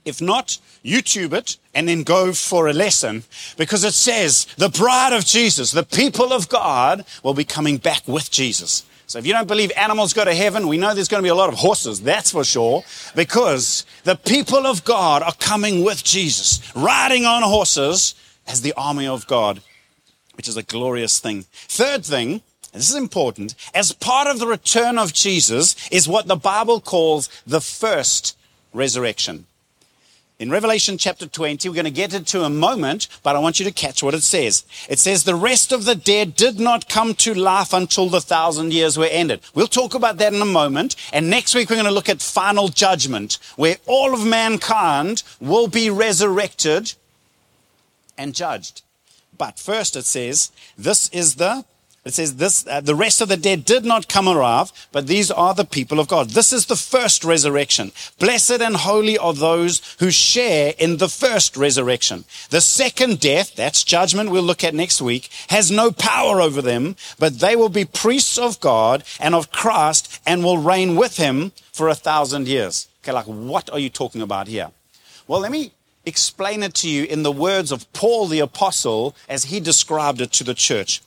If 0.04 0.20
not, 0.20 0.58
YouTube 0.84 1.32
it 1.32 1.58
and 1.74 1.88
then 1.88 2.02
go 2.02 2.32
for 2.32 2.68
a 2.68 2.72
lesson 2.72 3.24
because 3.56 3.84
it 3.84 3.94
says 3.94 4.46
the 4.56 4.68
bride 4.68 5.12
of 5.12 5.24
Jesus, 5.24 5.72
the 5.72 5.82
people 5.82 6.32
of 6.32 6.48
God 6.48 7.04
will 7.22 7.34
be 7.34 7.44
coming 7.44 7.76
back 7.76 8.06
with 8.08 8.30
Jesus. 8.30 8.84
So 9.06 9.18
if 9.18 9.26
you 9.26 9.32
don't 9.32 9.48
believe 9.48 9.72
animals 9.76 10.12
go 10.12 10.24
to 10.24 10.32
heaven, 10.32 10.68
we 10.68 10.78
know 10.78 10.94
there's 10.94 11.08
going 11.08 11.20
to 11.20 11.26
be 11.26 11.30
a 11.30 11.34
lot 11.34 11.52
of 11.52 11.58
horses, 11.58 12.00
that's 12.00 12.30
for 12.30 12.44
sure, 12.44 12.84
because 13.16 13.84
the 14.04 14.14
people 14.14 14.66
of 14.66 14.84
God 14.84 15.22
are 15.22 15.34
coming 15.34 15.82
with 15.84 16.04
Jesus, 16.04 16.60
riding 16.76 17.24
on 17.24 17.42
horses 17.42 18.14
as 18.46 18.62
the 18.62 18.72
army 18.74 19.08
of 19.08 19.26
God, 19.26 19.62
which 20.36 20.46
is 20.46 20.56
a 20.56 20.62
glorious 20.62 21.18
thing. 21.18 21.44
Third 21.50 22.04
thing, 22.04 22.42
this 22.72 22.88
is 22.88 22.94
important, 22.94 23.56
as 23.74 23.92
part 23.92 24.28
of 24.28 24.38
the 24.38 24.46
return 24.46 24.96
of 24.96 25.12
Jesus 25.12 25.74
is 25.90 26.08
what 26.08 26.28
the 26.28 26.36
Bible 26.36 26.80
calls 26.80 27.28
the 27.44 27.60
first 27.60 28.38
resurrection. 28.72 29.46
In 30.40 30.50
Revelation 30.50 30.96
chapter 30.96 31.26
20, 31.26 31.68
we're 31.68 31.74
going 31.74 31.84
to 31.84 31.90
get 31.90 32.14
into 32.14 32.44
a 32.44 32.48
moment, 32.48 33.08
but 33.22 33.36
I 33.36 33.38
want 33.40 33.58
you 33.58 33.66
to 33.66 33.70
catch 33.70 34.02
what 34.02 34.14
it 34.14 34.22
says. 34.22 34.64
It 34.88 34.98
says, 34.98 35.24
the 35.24 35.34
rest 35.34 35.70
of 35.70 35.84
the 35.84 35.94
dead 35.94 36.34
did 36.34 36.58
not 36.58 36.88
come 36.88 37.12
to 37.16 37.34
life 37.34 37.74
until 37.74 38.08
the 38.08 38.22
thousand 38.22 38.72
years 38.72 38.96
were 38.96 39.04
ended. 39.04 39.42
We'll 39.54 39.66
talk 39.66 39.94
about 39.94 40.16
that 40.16 40.32
in 40.32 40.40
a 40.40 40.46
moment. 40.46 40.96
And 41.12 41.28
next 41.28 41.54
week, 41.54 41.68
we're 41.68 41.76
going 41.76 41.84
to 41.84 41.92
look 41.92 42.08
at 42.08 42.22
final 42.22 42.68
judgment, 42.68 43.38
where 43.56 43.76
all 43.84 44.14
of 44.14 44.24
mankind 44.24 45.24
will 45.40 45.68
be 45.68 45.90
resurrected 45.90 46.94
and 48.16 48.34
judged. 48.34 48.80
But 49.36 49.58
first, 49.58 49.94
it 49.94 50.06
says, 50.06 50.52
this 50.78 51.10
is 51.10 51.34
the 51.34 51.66
it 52.02 52.14
says 52.14 52.36
this, 52.36 52.66
uh, 52.66 52.80
the 52.80 52.94
rest 52.94 53.20
of 53.20 53.28
the 53.28 53.36
dead 53.36 53.66
did 53.66 53.84
not 53.84 54.08
come 54.08 54.26
alive, 54.26 54.72
but 54.90 55.06
these 55.06 55.30
are 55.30 55.52
the 55.52 55.66
people 55.66 56.00
of 56.00 56.08
God. 56.08 56.30
This 56.30 56.50
is 56.50 56.64
the 56.64 56.76
first 56.76 57.24
resurrection. 57.24 57.92
Blessed 58.18 58.62
and 58.62 58.74
holy 58.74 59.18
are 59.18 59.34
those 59.34 59.96
who 59.98 60.10
share 60.10 60.72
in 60.78 60.96
the 60.96 61.10
first 61.10 61.58
resurrection. 61.58 62.24
The 62.48 62.62
second 62.62 63.20
death, 63.20 63.54
that's 63.54 63.84
judgment 63.84 64.30
we'll 64.30 64.42
look 64.42 64.64
at 64.64 64.74
next 64.74 65.02
week, 65.02 65.28
has 65.50 65.70
no 65.70 65.92
power 65.92 66.40
over 66.40 66.62
them, 66.62 66.96
but 67.18 67.40
they 67.40 67.54
will 67.54 67.68
be 67.68 67.84
priests 67.84 68.38
of 68.38 68.60
God 68.60 69.04
and 69.20 69.34
of 69.34 69.52
Christ 69.52 70.22
and 70.24 70.42
will 70.42 70.56
reign 70.56 70.96
with 70.96 71.18
him 71.18 71.52
for 71.70 71.88
a 71.88 71.94
thousand 71.94 72.48
years. 72.48 72.88
Okay, 73.04 73.12
like 73.12 73.26
what 73.26 73.68
are 73.68 73.78
you 73.78 73.90
talking 73.90 74.22
about 74.22 74.48
here? 74.48 74.70
Well, 75.26 75.40
let 75.40 75.52
me 75.52 75.72
explain 76.06 76.62
it 76.62 76.72
to 76.76 76.88
you 76.88 77.04
in 77.04 77.24
the 77.24 77.32
words 77.32 77.70
of 77.70 77.92
Paul 77.92 78.26
the 78.26 78.40
apostle 78.40 79.14
as 79.28 79.44
he 79.44 79.60
described 79.60 80.22
it 80.22 80.32
to 80.32 80.44
the 80.44 80.54
church. 80.54 81.02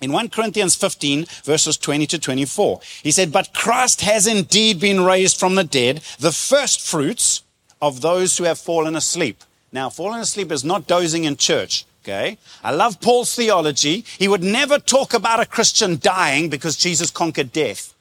In 0.00 0.12
1 0.12 0.28
Corinthians 0.28 0.76
15, 0.76 1.26
verses 1.44 1.76
20 1.76 2.06
to 2.06 2.18
24, 2.18 2.80
he 3.02 3.10
said, 3.10 3.32
But 3.32 3.52
Christ 3.52 4.02
has 4.02 4.26
indeed 4.26 4.78
been 4.78 5.04
raised 5.04 5.38
from 5.38 5.56
the 5.56 5.64
dead, 5.64 6.02
the 6.18 6.32
first 6.32 6.80
fruits 6.80 7.42
of 7.82 8.00
those 8.00 8.38
who 8.38 8.44
have 8.44 8.58
fallen 8.58 8.94
asleep. 8.94 9.42
Now, 9.72 9.90
fallen 9.90 10.20
asleep 10.20 10.52
is 10.52 10.64
not 10.64 10.86
dozing 10.86 11.24
in 11.24 11.36
church. 11.36 11.84
Okay. 12.04 12.38
I 12.64 12.70
love 12.70 13.00
Paul's 13.00 13.34
theology. 13.34 14.04
He 14.18 14.28
would 14.28 14.42
never 14.42 14.78
talk 14.78 15.12
about 15.12 15.40
a 15.40 15.46
Christian 15.46 15.98
dying 16.00 16.48
because 16.48 16.76
Jesus 16.76 17.10
conquered 17.10 17.52
death. 17.52 17.92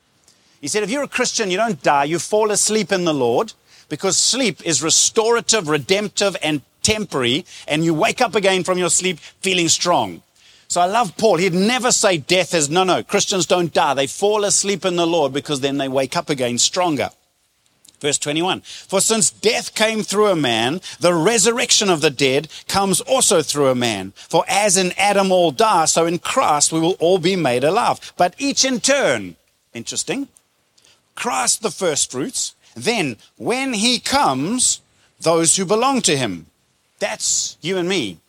He 0.61 0.67
said, 0.67 0.83
if 0.83 0.89
you're 0.89 1.03
a 1.03 1.09
Christian, 1.09 1.51
you 1.51 1.57
don't 1.57 1.81
die, 1.83 2.05
you 2.05 2.19
fall 2.19 2.51
asleep 2.51 2.91
in 2.91 3.05
the 3.05 3.13
Lord 3.13 3.53
because 3.89 4.17
sleep 4.17 4.65
is 4.65 4.81
restorative, 4.81 5.67
redemptive, 5.67 6.37
and 6.41 6.61
temporary, 6.83 7.45
and 7.67 7.83
you 7.83 7.93
wake 7.93 8.21
up 8.21 8.33
again 8.33 8.63
from 8.63 8.77
your 8.77 8.89
sleep 8.89 9.19
feeling 9.41 9.67
strong. 9.67 10.21
So 10.67 10.81
I 10.81 10.85
love 10.85 11.15
Paul. 11.17 11.37
He'd 11.37 11.53
never 11.53 11.91
say 11.91 12.17
death 12.17 12.53
is, 12.53 12.69
no, 12.69 12.83
no, 12.83 13.03
Christians 13.03 13.45
don't 13.45 13.73
die. 13.73 13.93
They 13.93 14.07
fall 14.07 14.43
asleep 14.43 14.85
in 14.85 14.97
the 14.97 15.07
Lord 15.07 15.31
because 15.31 15.61
then 15.61 15.77
they 15.77 15.87
wake 15.87 16.17
up 16.17 16.29
again 16.29 16.57
stronger. 16.57 17.09
Verse 17.99 18.17
21 18.19 18.61
For 18.61 19.01
since 19.01 19.31
death 19.31 19.73
came 19.73 20.03
through 20.03 20.27
a 20.27 20.35
man, 20.35 20.81
the 20.99 21.13
resurrection 21.13 21.89
of 21.89 22.01
the 22.01 22.09
dead 22.09 22.47
comes 22.67 23.01
also 23.01 23.41
through 23.41 23.67
a 23.67 23.75
man. 23.75 24.13
For 24.15 24.43
as 24.47 24.77
in 24.77 24.93
Adam 24.97 25.31
all 25.31 25.51
die, 25.51 25.85
so 25.85 26.05
in 26.05 26.19
Christ 26.19 26.71
we 26.71 26.79
will 26.79 26.97
all 26.99 27.17
be 27.17 27.35
made 27.35 27.63
alive. 27.63 28.13
But 28.17 28.35
each 28.37 28.65
in 28.65 28.79
turn. 28.81 29.35
Interesting. 29.73 30.27
Christ 31.15 31.63
the 31.63 31.71
firstfruits. 31.71 32.53
Then, 32.75 33.17
when 33.37 33.73
he 33.73 33.99
comes, 33.99 34.81
those 35.19 35.55
who 35.55 35.65
belong 35.65 36.01
to 36.01 36.15
him. 36.15 36.45
That's 36.99 37.57
you 37.61 37.77
and 37.77 37.89
me. 37.89 38.19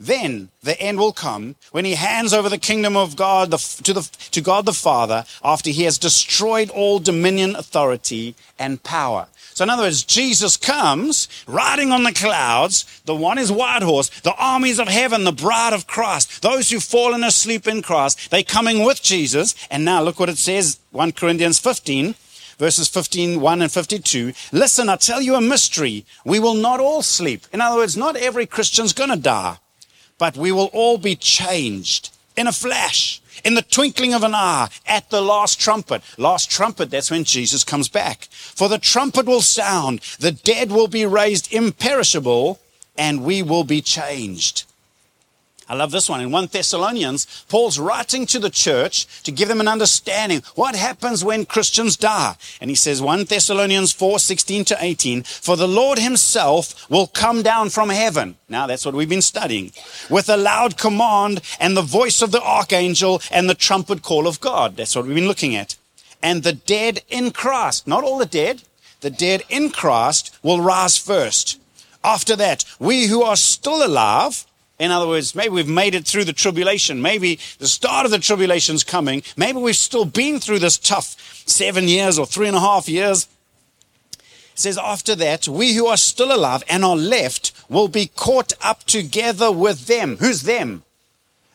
Then 0.00 0.50
the 0.62 0.80
end 0.80 0.98
will 0.98 1.12
come 1.12 1.56
when 1.72 1.84
he 1.84 1.94
hands 1.94 2.32
over 2.32 2.48
the 2.48 2.58
kingdom 2.58 2.96
of 2.96 3.16
God 3.16 3.50
to, 3.50 3.92
the, 3.92 4.08
to 4.30 4.40
God 4.40 4.64
the 4.64 4.72
Father 4.72 5.24
after 5.42 5.70
he 5.70 5.82
has 5.84 5.98
destroyed 5.98 6.70
all 6.70 7.00
dominion, 7.00 7.56
authority, 7.56 8.36
and 8.58 8.82
power. 8.82 9.26
So 9.54 9.64
in 9.64 9.70
other 9.70 9.82
words, 9.82 10.04
Jesus 10.04 10.56
comes 10.56 11.26
riding 11.48 11.90
on 11.90 12.04
the 12.04 12.12
clouds. 12.12 12.84
The 13.06 13.14
one 13.14 13.38
is 13.38 13.50
white 13.50 13.82
horse, 13.82 14.08
the 14.20 14.36
armies 14.36 14.78
of 14.78 14.86
heaven, 14.86 15.24
the 15.24 15.32
bride 15.32 15.72
of 15.72 15.88
Christ, 15.88 16.42
those 16.42 16.70
who've 16.70 16.82
fallen 16.82 17.24
asleep 17.24 17.66
in 17.66 17.82
Christ. 17.82 18.30
They 18.30 18.44
coming 18.44 18.84
with 18.84 19.02
Jesus. 19.02 19.56
And 19.68 19.84
now 19.84 20.00
look 20.00 20.20
what 20.20 20.28
it 20.28 20.38
says, 20.38 20.78
1 20.92 21.12
Corinthians 21.12 21.58
15 21.58 22.14
verses 22.58 22.88
15, 22.88 23.40
1 23.40 23.62
and 23.62 23.70
52. 23.70 24.32
Listen, 24.50 24.88
I 24.88 24.96
tell 24.96 25.22
you 25.22 25.36
a 25.36 25.40
mystery. 25.40 26.04
We 26.24 26.40
will 26.40 26.54
not 26.54 26.80
all 26.80 27.02
sleep. 27.02 27.46
In 27.52 27.60
other 27.60 27.76
words, 27.76 27.96
not 27.96 28.16
every 28.16 28.46
Christian's 28.46 28.92
going 28.92 29.10
to 29.10 29.16
die 29.16 29.58
but 30.18 30.36
we 30.36 30.52
will 30.52 30.70
all 30.72 30.98
be 30.98 31.16
changed 31.16 32.10
in 32.36 32.46
a 32.46 32.52
flash, 32.52 33.20
in 33.44 33.54
the 33.54 33.62
twinkling 33.62 34.14
of 34.14 34.22
an 34.22 34.34
eye, 34.34 34.68
at 34.86 35.10
the 35.10 35.20
last 35.20 35.60
trumpet. 35.60 36.02
Last 36.16 36.50
trumpet, 36.50 36.90
that's 36.90 37.10
when 37.10 37.24
Jesus 37.24 37.64
comes 37.64 37.88
back. 37.88 38.26
For 38.30 38.68
the 38.68 38.78
trumpet 38.78 39.26
will 39.26 39.42
sound, 39.42 40.00
the 40.20 40.32
dead 40.32 40.70
will 40.70 40.88
be 40.88 41.06
raised 41.06 41.52
imperishable, 41.52 42.60
and 42.96 43.24
we 43.24 43.42
will 43.42 43.64
be 43.64 43.80
changed. 43.80 44.64
I 45.68 45.74
love 45.74 45.90
this 45.90 46.08
one. 46.08 46.20
In 46.20 46.30
1 46.30 46.46
Thessalonians, 46.46 47.44
Paul's 47.48 47.78
writing 47.78 48.24
to 48.26 48.38
the 48.38 48.48
church 48.48 49.22
to 49.24 49.30
give 49.30 49.48
them 49.48 49.60
an 49.60 49.68
understanding. 49.68 50.42
What 50.54 50.74
happens 50.74 51.22
when 51.22 51.44
Christians 51.44 51.96
die? 51.96 52.36
And 52.60 52.70
he 52.70 52.76
says, 52.76 53.02
1 53.02 53.24
Thessalonians 53.24 53.92
4, 53.92 54.18
16 54.18 54.64
to 54.66 54.76
18, 54.80 55.22
for 55.24 55.56
the 55.56 55.68
Lord 55.68 55.98
himself 55.98 56.88
will 56.90 57.06
come 57.06 57.42
down 57.42 57.68
from 57.68 57.90
heaven. 57.90 58.36
Now 58.48 58.66
that's 58.66 58.86
what 58.86 58.94
we've 58.94 59.08
been 59.08 59.20
studying. 59.20 59.72
With 60.08 60.28
a 60.28 60.38
loud 60.38 60.78
command 60.78 61.42
and 61.60 61.76
the 61.76 61.82
voice 61.82 62.22
of 62.22 62.32
the 62.32 62.42
archangel 62.42 63.20
and 63.30 63.48
the 63.48 63.54
trumpet 63.54 64.02
call 64.02 64.26
of 64.26 64.40
God. 64.40 64.76
That's 64.76 64.96
what 64.96 65.04
we've 65.04 65.14
been 65.14 65.28
looking 65.28 65.54
at. 65.54 65.76
And 66.22 66.42
the 66.42 66.54
dead 66.54 67.02
in 67.08 67.30
Christ, 67.30 67.86
not 67.86 68.04
all 68.04 68.18
the 68.18 68.26
dead, 68.26 68.62
the 69.00 69.10
dead 69.10 69.42
in 69.48 69.70
Christ 69.70 70.36
will 70.42 70.60
rise 70.60 70.96
first. 70.96 71.60
After 72.02 72.34
that, 72.36 72.64
we 72.78 73.06
who 73.06 73.22
are 73.22 73.36
still 73.36 73.84
alive, 73.84 74.46
in 74.78 74.92
other 74.92 75.08
words, 75.08 75.34
maybe 75.34 75.50
we've 75.50 75.68
made 75.68 75.94
it 75.94 76.06
through 76.06 76.24
the 76.24 76.32
tribulation. 76.32 77.02
Maybe 77.02 77.40
the 77.58 77.66
start 77.66 78.04
of 78.04 78.12
the 78.12 78.18
tribulation's 78.18 78.84
coming. 78.84 79.22
Maybe 79.36 79.58
we've 79.58 79.76
still 79.76 80.04
been 80.04 80.38
through 80.38 80.60
this 80.60 80.78
tough 80.78 81.16
seven 81.46 81.88
years 81.88 82.18
or 82.18 82.26
three 82.26 82.46
and 82.46 82.56
a 82.56 82.60
half 82.60 82.88
years. 82.88 83.26
It 84.12 84.22
says, 84.54 84.78
after 84.78 85.14
that, 85.16 85.48
we 85.48 85.74
who 85.74 85.86
are 85.86 85.96
still 85.96 86.34
alive 86.34 86.62
and 86.68 86.84
are 86.84 86.96
left 86.96 87.52
will 87.68 87.88
be 87.88 88.06
caught 88.06 88.52
up 88.62 88.84
together 88.84 89.50
with 89.50 89.86
them. 89.86 90.16
Who's 90.18 90.42
them? 90.42 90.84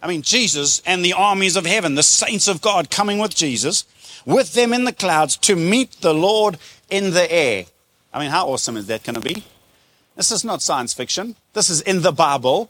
I 0.01 0.07
mean, 0.07 0.21
Jesus 0.21 0.81
and 0.85 1.03
the 1.03 1.13
armies 1.13 1.55
of 1.55 1.65
heaven, 1.65 1.95
the 1.95 2.03
saints 2.03 2.49
of 2.49 2.61
God 2.61 2.89
coming 2.89 3.19
with 3.19 3.35
Jesus, 3.35 3.85
with 4.25 4.53
them 4.53 4.73
in 4.73 4.83
the 4.83 4.91
clouds 4.91 5.37
to 5.37 5.55
meet 5.55 5.93
the 6.01 6.13
Lord 6.13 6.57
in 6.89 7.11
the 7.11 7.31
air. 7.31 7.65
I 8.13 8.19
mean, 8.19 8.29
how 8.29 8.47
awesome 8.49 8.75
is 8.75 8.87
that 8.87 9.03
going 9.03 9.15
to 9.15 9.21
be? 9.21 9.45
This 10.17 10.29
is 10.29 10.43
not 10.43 10.61
science 10.61 10.93
fiction. 10.93 11.35
This 11.53 11.69
is 11.69 11.81
in 11.81 12.01
the 12.01 12.11
Bible. 12.11 12.69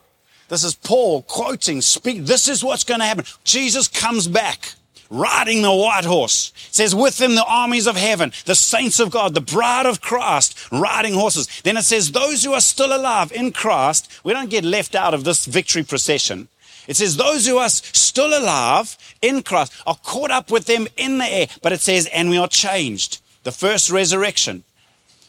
This 0.53 0.63
is 0.63 0.75
Paul 0.75 1.23
quoting, 1.23 1.81
speak, 1.81 2.25
this 2.25 2.47
is 2.47 2.63
what's 2.63 2.83
going 2.83 2.99
to 2.99 3.07
happen. 3.07 3.25
Jesus 3.43 3.87
comes 3.87 4.27
back 4.27 4.73
riding 5.09 5.63
the 5.63 5.73
white 5.73 6.05
horse. 6.05 6.53
It 6.69 6.75
says, 6.75 6.93
with 6.93 7.19
him 7.19 7.33
the 7.33 7.43
armies 7.43 7.87
of 7.87 7.95
heaven, 7.95 8.31
the 8.45 8.53
saints 8.53 8.99
of 8.99 9.09
God, 9.09 9.33
the 9.33 9.41
bride 9.41 9.87
of 9.87 9.99
Christ, 9.99 10.71
riding 10.71 11.15
horses. 11.15 11.47
Then 11.63 11.75
it 11.75 11.85
says, 11.85 12.11
those 12.11 12.43
who 12.43 12.53
are 12.53 12.61
still 12.61 12.95
alive 12.95 13.31
in 13.31 13.51
Christ, 13.51 14.11
we 14.23 14.31
don't 14.31 14.51
get 14.51 14.63
left 14.63 14.93
out 14.93 15.15
of 15.15 15.23
this 15.23 15.47
victory 15.47 15.81
procession. 15.81 16.49
It 16.87 16.97
says, 16.97 17.17
those 17.17 17.47
who 17.47 17.57
are 17.57 17.69
still 17.69 18.37
alive 18.37 18.95
in 19.23 19.41
Christ 19.41 19.73
are 19.87 19.97
caught 20.03 20.29
up 20.29 20.51
with 20.51 20.65
them 20.65 20.87
in 20.97 21.17
the 21.17 21.25
air. 21.25 21.47
But 21.63 21.71
it 21.71 21.81
says, 21.81 22.05
and 22.13 22.29
we 22.29 22.37
are 22.37 22.47
changed. 22.47 23.21
The 23.41 23.51
first 23.51 23.89
resurrection. 23.89 24.65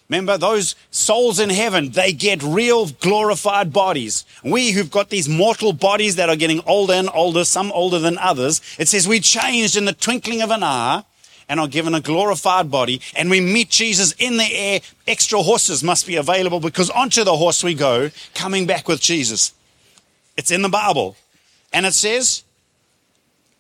Remember, 0.09 0.37
those 0.37 0.75
souls 0.91 1.41
in 1.41 1.49
heaven, 1.49 1.91
they 1.91 2.13
get 2.13 2.43
real 2.43 2.87
glorified 2.87 3.73
bodies. 3.73 4.25
We 4.43 4.73
who've 4.73 4.91
got 4.91 5.09
these 5.09 5.29
mortal 5.29 5.73
bodies 5.73 6.17
that 6.17 6.29
are 6.29 6.37
getting 6.37 6.61
older 6.67 6.93
and 6.93 7.09
older, 7.15 7.45
some 7.45 7.73
older 7.73 7.99
than 7.99 8.19
others, 8.19 8.61
it 8.79 8.89
says 8.89 9.09
we 9.09 9.21
changed 9.21 9.77
in 9.77 9.87
the 9.87 9.95
twinkling 9.95 10.43
of 10.43 10.51
an 10.51 10.63
eye 10.63 11.05
and 11.49 11.59
are 11.59 11.69
given 11.69 11.95
a 11.95 12.01
glorified 12.01 12.71
body 12.71 13.01
and 13.17 13.31
we 13.31 13.41
meet 13.41 13.71
Jesus 13.71 14.13
in 14.19 14.37
the 14.37 14.53
air. 14.53 14.81
Extra 15.07 15.43
horses 15.43 15.83
must 15.83 16.07
be 16.07 16.17
available 16.17 16.61
because 16.61 16.91
onto 16.91 17.25
the 17.25 17.37
horse 17.37 17.65
we 17.65 17.75
go, 17.75 18.11
coming 18.35 18.67
back 18.67 18.89
with 18.89 19.01
Jesus. 19.01 19.53
It's 20.37 20.51
in 20.51 20.63
the 20.63 20.69
Bible. 20.69 21.17
And 21.73 21.87
it 21.87 21.95
says, 21.95 22.45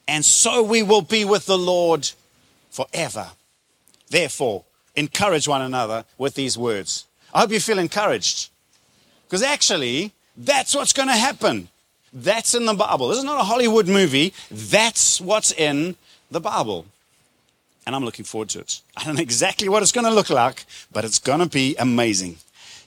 and 0.06 0.24
so 0.24 0.62
we 0.62 0.82
will 0.82 1.02
be 1.02 1.24
with 1.24 1.46
the 1.46 1.58
Lord 1.58 2.10
forever. 2.70 3.28
Therefore, 4.10 4.64
encourage 4.96 5.48
one 5.48 5.62
another 5.62 6.04
with 6.18 6.34
these 6.34 6.56
words. 6.56 7.06
I 7.32 7.40
hope 7.40 7.50
you 7.50 7.60
feel 7.60 7.78
encouraged. 7.78 8.50
Because 9.26 9.42
actually, 9.42 10.12
that's 10.36 10.74
what's 10.74 10.92
going 10.92 11.08
to 11.08 11.14
happen. 11.14 11.68
That's 12.12 12.54
in 12.54 12.66
the 12.66 12.74
Bible. 12.74 13.08
This 13.08 13.18
is 13.18 13.24
not 13.24 13.40
a 13.40 13.44
Hollywood 13.44 13.88
movie. 13.88 14.32
That's 14.50 15.20
what's 15.20 15.50
in 15.52 15.96
the 16.30 16.40
Bible. 16.40 16.86
And 17.86 17.94
I'm 17.94 18.04
looking 18.04 18.24
forward 18.24 18.48
to 18.50 18.60
it. 18.60 18.80
I 18.96 19.04
don't 19.04 19.16
know 19.16 19.22
exactly 19.22 19.68
what 19.68 19.82
it's 19.82 19.92
going 19.92 20.06
to 20.06 20.14
look 20.14 20.30
like, 20.30 20.64
but 20.92 21.04
it's 21.04 21.18
going 21.18 21.40
to 21.40 21.48
be 21.48 21.74
amazing. 21.76 22.36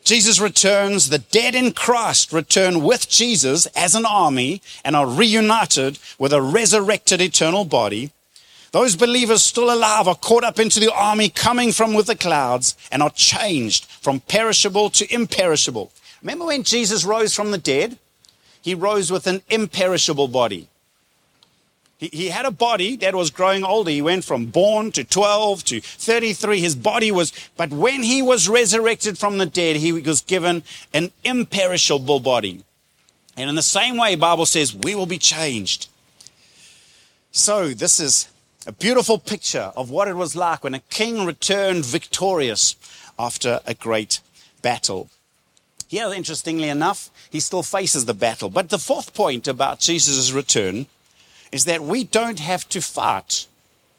Jesus 0.04 0.40
returns. 0.40 1.10
The 1.10 1.20
dead 1.20 1.54
in 1.54 1.74
Christ 1.74 2.32
return 2.32 2.82
with 2.82 3.10
Jesus 3.10 3.66
as 3.68 3.94
an 3.94 4.06
army 4.06 4.62
and 4.86 4.96
are 4.96 5.06
reunited 5.06 6.00
with 6.18 6.32
a 6.32 6.42
resurrected 6.42 7.22
eternal 7.22 7.66
body. 7.66 8.12
Those 8.72 8.96
believers 8.96 9.44
still 9.44 9.74
alive 9.74 10.08
are 10.08 10.16
caught 10.16 10.44
up 10.44 10.60
into 10.60 10.80
the 10.80 10.94
army 10.94 11.30
coming 11.30 11.72
from 11.72 11.94
with 11.94 12.08
the 12.08 12.16
clouds 12.16 12.76
and 12.92 13.02
are 13.02 13.10
changed 13.10 13.86
from 13.86 14.20
perishable 14.20 14.90
to 14.92 15.14
imperishable. 15.14 15.92
Remember 16.22 16.46
when 16.46 16.64
Jesus 16.64 17.06
rose 17.06 17.34
from 17.34 17.52
the 17.52 17.58
dead? 17.58 17.98
He 18.62 18.76
rose 18.76 19.12
with 19.12 19.28
an 19.28 19.42
imperishable 19.50 20.28
body. 20.28 20.68
He, 21.98 22.08
he 22.08 22.28
had 22.28 22.46
a 22.46 22.52
body 22.52 22.96
that 22.98 23.16
was 23.16 23.32
growing 23.32 23.64
older. 23.64 23.92
He 23.92 24.02
went 24.02 24.26
from 24.26 24.48
born 24.48 24.92
to 24.92 25.04
12 25.04 25.64
to 25.66 25.82
33. 25.82 26.60
His 26.60 26.76
body 26.76 27.12
was, 27.12 27.32
but 27.56 27.72
when 27.72 28.04
he 28.04 28.22
was 28.22 28.50
resurrected 28.50 29.18
from 29.18 29.38
the 29.38 29.46
dead, 29.46 29.78
he 29.78 29.94
was 29.94 30.22
given 30.22 30.64
an 30.94 31.12
imperishable 31.24 32.20
body. 32.20 32.64
And 33.38 33.50
in 33.50 33.56
the 33.56 33.62
same 33.62 33.98
way, 33.98 34.16
Bible 34.16 34.46
says, 34.46 34.76
we 34.76 34.96
will 34.96 35.06
be 35.06 35.20
changed. 35.20 35.88
So 37.32 37.70
this 37.70 38.00
is 38.00 38.28
a 38.68 38.74
beautiful 38.74 39.18
picture 39.18 39.72
of 39.78 39.90
what 39.90 40.10
it 40.10 40.18
was 40.18 40.36
like 40.36 40.64
when 40.64 40.74
a 40.74 40.80
king 40.80 41.26
returned 41.26 41.86
victorious 41.86 42.76
after 43.18 43.62
a 43.66 43.74
great 43.74 44.20
battle. 44.62 45.10
Here, 45.88 46.12
interestingly 46.14 46.68
enough, 46.68 47.10
he 47.30 47.40
still 47.40 47.64
faces 47.64 48.04
the 48.04 48.14
battle. 48.14 48.50
But 48.50 48.68
the 48.70 48.78
fourth 48.78 49.14
point 49.14 49.48
about 49.48 49.80
Jesus' 49.80 50.34
return 50.34 50.88
is 51.54 51.64
that 51.64 51.82
we 51.82 52.04
don't 52.04 52.40
have 52.40 52.68
to 52.70 52.82
fight 52.82 53.48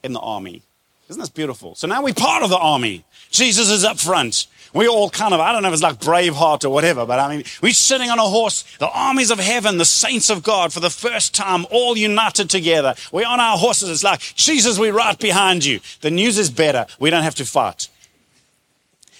in 0.04 0.12
the 0.12 0.20
army. 0.20 0.60
Isn't 1.08 1.20
this 1.20 1.30
beautiful? 1.30 1.74
So 1.74 1.86
now 1.86 2.02
we're 2.02 2.12
part 2.12 2.42
of 2.42 2.50
the 2.50 2.58
army. 2.58 3.04
Jesus 3.30 3.70
is 3.70 3.84
up 3.84 3.98
front. 3.98 4.46
We 4.74 4.86
all 4.86 5.08
kind 5.08 5.32
of, 5.32 5.40
I 5.40 5.52
don't 5.52 5.62
know 5.62 5.68
if 5.68 5.74
it's 5.74 5.82
like 5.82 6.00
Braveheart 6.00 6.64
or 6.64 6.70
whatever, 6.70 7.06
but 7.06 7.18
I 7.18 7.34
mean, 7.34 7.44
we're 7.62 7.72
sitting 7.72 8.10
on 8.10 8.18
a 8.18 8.22
horse, 8.22 8.64
the 8.78 8.88
armies 8.88 9.30
of 9.30 9.38
heaven, 9.38 9.78
the 9.78 9.84
saints 9.84 10.30
of 10.30 10.42
God, 10.42 10.72
for 10.72 10.80
the 10.80 10.90
first 10.90 11.34
time, 11.34 11.66
all 11.70 11.96
united 11.96 12.50
together. 12.50 12.94
We're 13.10 13.26
on 13.26 13.40
our 13.40 13.56
horses. 13.56 13.88
It's 13.90 14.04
like, 14.04 14.20
Jesus, 14.20 14.78
we're 14.78 14.92
right 14.92 15.18
behind 15.18 15.64
you. 15.64 15.80
The 16.02 16.10
news 16.10 16.38
is 16.38 16.50
better. 16.50 16.86
We 16.98 17.10
don't 17.10 17.22
have 17.22 17.36
to 17.36 17.44
fight. 17.44 17.88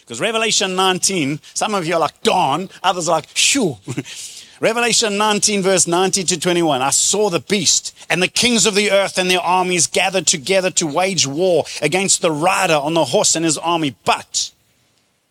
Because 0.00 0.20
Revelation 0.20 0.74
19, 0.74 1.40
some 1.54 1.74
of 1.74 1.86
you 1.86 1.94
are 1.94 2.00
like, 2.00 2.22
Don, 2.22 2.70
others 2.82 3.08
are 3.08 3.16
like, 3.16 3.28
shoo. 3.34 3.76
Revelation 4.60 5.16
19, 5.18 5.62
verse 5.62 5.86
19 5.86 6.26
to 6.26 6.40
21. 6.40 6.82
I 6.82 6.90
saw 6.90 7.30
the 7.30 7.40
beast 7.40 7.96
and 8.10 8.22
the 8.22 8.28
kings 8.28 8.66
of 8.66 8.74
the 8.74 8.90
earth 8.90 9.18
and 9.18 9.30
their 9.30 9.40
armies 9.40 9.86
gathered 9.86 10.26
together 10.26 10.70
to 10.72 10.86
wage 10.86 11.26
war 11.26 11.64
against 11.80 12.22
the 12.22 12.32
rider 12.32 12.74
on 12.74 12.94
the 12.94 13.04
horse 13.04 13.36
and 13.36 13.44
his 13.44 13.56
army. 13.56 13.94
But 14.04 14.50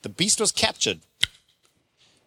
the 0.01 0.10
beast 0.10 0.39
was 0.39 0.51
captured 0.51 1.00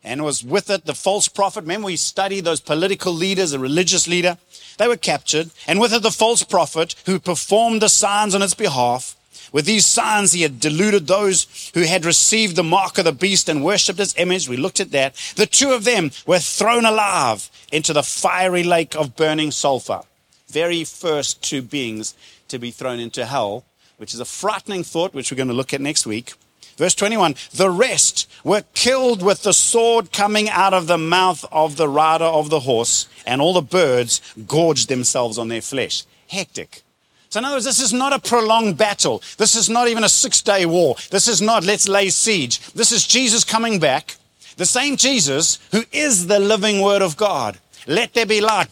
and 0.03 0.25
was 0.25 0.43
with 0.43 0.71
it 0.71 0.87
the 0.87 0.95
false 0.95 1.29
prophet. 1.29 1.62
Remember, 1.62 1.87
we 1.87 1.97
studied 1.97 2.45
those 2.45 2.61
political 2.61 3.12
leaders, 3.12 3.53
a 3.53 3.59
religious 3.59 4.09
leader. 4.09 4.39
They 4.79 4.89
were 4.89 4.97
captured, 4.97 5.50
and 5.67 5.79
with 5.79 5.93
it 5.93 6.03
the 6.03 6.11
false 6.11 6.43
prophet 6.43 6.95
who 7.07 7.19
performed 7.19 7.83
the 7.83 7.89
signs 7.89 8.35
on 8.35 8.43
its 8.43 8.55
behalf. 8.55 9.17
With 9.53 9.67
these 9.67 9.85
signs, 9.85 10.33
he 10.33 10.43
had 10.43 10.61
deluded 10.61 11.07
those 11.07 11.71
who 11.75 11.83
had 11.83 12.05
received 12.05 12.57
the 12.57 12.62
mark 12.62 12.99
of 12.99 13.05
the 13.05 13.12
beast 13.12 13.49
and 13.49 13.65
worshipped 13.65 13.99
his 13.99 14.15
image. 14.17 14.49
We 14.49 14.57
looked 14.57 14.81
at 14.81 14.93
that. 14.93 15.15
The 15.37 15.47
two 15.47 15.73
of 15.73 15.85
them 15.85 16.12
were 16.27 16.39
thrown 16.39 16.85
alive 16.85 17.50
into 17.73 17.93
the 17.93 18.03
fiery 18.03 18.62
lake 18.62 18.95
of 18.95 19.17
burning 19.17 19.50
sulfur. 19.50 20.03
Very 20.49 20.85
first 20.85 21.43
two 21.43 21.62
beings 21.62 22.15
to 22.49 22.59
be 22.59 22.71
thrown 22.71 23.00
into 23.00 23.27
hell, 23.27 23.65
which 23.97 24.15
is 24.15 24.21
a 24.21 24.25
frightening 24.25 24.85
thought, 24.85 25.15
which 25.15 25.31
we're 25.31 25.37
going 25.37 25.49
to 25.49 25.55
look 25.55 25.75
at 25.75 25.81
next 25.81 26.07
week. 26.07 26.35
Verse 26.81 26.95
21 26.95 27.35
The 27.53 27.69
rest 27.69 28.27
were 28.43 28.63
killed 28.73 29.23
with 29.23 29.43
the 29.43 29.53
sword 29.53 30.13
coming 30.13 30.49
out 30.49 30.73
of 30.73 30.87
the 30.87 30.97
mouth 30.97 31.45
of 31.53 31.77
the 31.77 31.87
rider 31.87 32.25
of 32.25 32.49
the 32.49 32.61
horse, 32.61 33.07
and 33.27 33.43
all 33.43 33.53
the 33.53 33.61
birds 33.61 34.23
gorged 34.47 34.89
themselves 34.89 35.37
on 35.37 35.49
their 35.49 35.61
flesh. 35.61 36.05
Hectic. 36.29 36.81
So, 37.29 37.39
in 37.39 37.45
other 37.45 37.57
words, 37.57 37.67
this 37.67 37.83
is 37.83 37.93
not 37.93 38.15
a 38.15 38.19
prolonged 38.19 38.79
battle. 38.79 39.23
This 39.37 39.57
is 39.57 39.69
not 39.69 39.89
even 39.89 40.05
a 40.05 40.09
six 40.09 40.41
day 40.41 40.65
war. 40.65 40.97
This 41.11 41.29
is 41.29 41.43
not 41.43 41.65
let's 41.65 41.87
lay 41.87 42.09
siege. 42.09 42.61
This 42.73 42.93
is 42.93 43.07
Jesus 43.07 43.45
coming 43.45 43.79
back, 43.79 44.17
the 44.57 44.65
same 44.65 44.97
Jesus 44.97 45.59
who 45.73 45.83
is 45.93 46.29
the 46.29 46.41
living 46.41 46.81
word 46.81 47.03
of 47.03 47.19
God. 47.19 47.59
Let 47.87 48.15
there 48.15 48.25
be 48.25 48.41
light. 48.41 48.69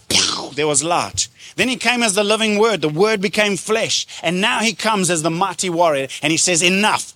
There 0.55 0.67
was 0.67 0.83
light. 0.83 1.29
Then 1.57 1.69
he 1.69 1.77
came 1.77 2.03
as 2.03 2.15
the 2.15 2.25
living 2.25 2.59
word. 2.59 2.81
The 2.81 2.88
word 2.88 3.21
became 3.21 3.59
flesh. 3.59 4.07
And 4.23 4.41
now 4.41 4.61
he 4.61 4.73
comes 4.73 5.11
as 5.11 5.23
the 5.23 5.31
mighty 5.31 5.69
warrior 5.69 6.09
and 6.23 6.31
he 6.31 6.38
says, 6.38 6.62
Enough. 6.62 7.15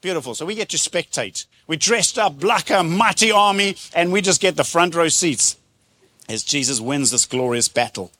Beautiful. 0.00 0.34
So 0.34 0.46
we 0.46 0.54
get 0.54 0.68
to 0.70 0.76
spectate. 0.76 1.46
We 1.66 1.76
dressed 1.76 2.18
up 2.18 2.42
like 2.42 2.70
a 2.70 2.82
mighty 2.82 3.30
army 3.30 3.76
and 3.94 4.12
we 4.12 4.20
just 4.20 4.40
get 4.40 4.56
the 4.56 4.64
front 4.64 4.94
row 4.94 5.08
seats 5.08 5.56
as 6.28 6.42
Jesus 6.42 6.80
wins 6.80 7.10
this 7.10 7.26
glorious 7.26 7.68
battle. 7.68 8.12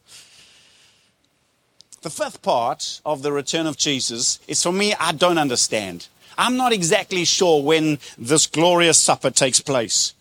The 2.03 2.11
fifth 2.11 2.43
part 2.43 3.01
of 3.05 3.23
the 3.23 3.33
return 3.33 3.67
of 3.67 3.77
Jesus 3.77 4.39
is 4.47 4.63
for 4.63 4.73
me, 4.73 4.95
I 4.95 5.13
don't 5.13 5.39
understand. 5.39 6.09
I'm 6.37 6.57
not 6.57 6.73
exactly 6.73 7.25
sure 7.25 7.63
when 7.63 7.99
this 8.17 8.47
glorious 8.47 8.99
supper 8.99 9.31
takes 9.31 9.61
place. 9.61 10.15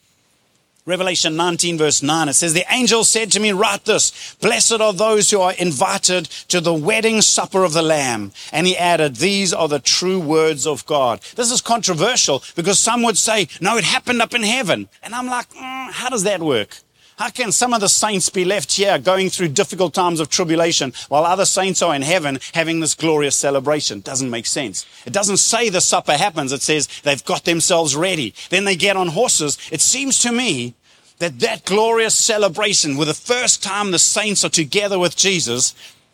Revelation 0.87 1.35
19 1.35 1.77
verse 1.77 2.01
9, 2.01 2.29
it 2.29 2.33
says, 2.33 2.53
The 2.53 2.65
angel 2.69 3.03
said 3.03 3.29
to 3.33 3.41
me, 3.41 3.51
write 3.51 3.83
this, 3.83 4.35
blessed 4.39 4.79
are 4.79 4.93
those 4.93 5.29
who 5.29 5.41
are 5.41 5.51
invited 5.51 6.25
to 6.47 6.61
the 6.61 6.73
wedding 6.73 7.21
supper 7.21 7.65
of 7.65 7.73
the 7.73 7.81
Lamb. 7.81 8.31
And 8.53 8.65
he 8.65 8.77
added, 8.77 9.17
these 9.17 9.53
are 9.53 9.67
the 9.67 9.79
true 9.79 10.17
words 10.17 10.65
of 10.65 10.85
God. 10.85 11.19
This 11.35 11.51
is 11.51 11.59
controversial 11.59 12.41
because 12.55 12.79
some 12.79 13.03
would 13.03 13.17
say, 13.17 13.49
no, 13.59 13.75
it 13.75 13.83
happened 13.83 14.21
up 14.21 14.33
in 14.33 14.43
heaven. 14.43 14.87
And 15.03 15.13
I'm 15.13 15.27
like, 15.27 15.49
mm, 15.49 15.91
how 15.91 16.07
does 16.07 16.23
that 16.23 16.41
work? 16.41 16.77
How 17.17 17.31
can 17.31 17.51
some 17.51 17.73
of 17.73 17.81
the 17.81 17.89
saints 17.89 18.29
be 18.29 18.45
left 18.45 18.73
here 18.73 18.99
going 18.99 19.31
through 19.31 19.47
difficult 19.49 19.95
times 19.95 20.19
of 20.19 20.29
tribulation 20.29 20.93
while 21.09 21.25
other 21.25 21.45
saints 21.45 21.81
are 21.81 21.95
in 21.95 22.03
heaven 22.03 22.37
having 22.53 22.79
this 22.79 22.93
glorious 22.93 23.35
celebration? 23.35 24.01
Doesn't 24.01 24.29
make 24.29 24.45
sense. 24.45 24.85
It 25.03 25.13
doesn't 25.13 25.37
say 25.37 25.69
the 25.69 25.81
supper 25.81 26.13
happens. 26.13 26.51
It 26.51 26.61
says 26.61 26.87
they've 27.01 27.25
got 27.25 27.43
themselves 27.43 27.95
ready. 27.95 28.35
Then 28.51 28.65
they 28.65 28.75
get 28.75 28.97
on 28.97 29.07
horses. 29.07 29.57
It 29.71 29.81
seems 29.81 30.19
to 30.19 30.31
me 30.31 30.75
that 31.17 31.39
that 31.39 31.65
glorious 31.65 32.13
celebration 32.13 32.97
with 32.97 33.07
the 33.07 33.15
first 33.15 33.63
time 33.63 33.89
the 33.89 33.97
saints 33.97 34.45
are 34.45 34.49
together 34.49 34.99
with 34.99 35.17
Jesus, 35.17 35.73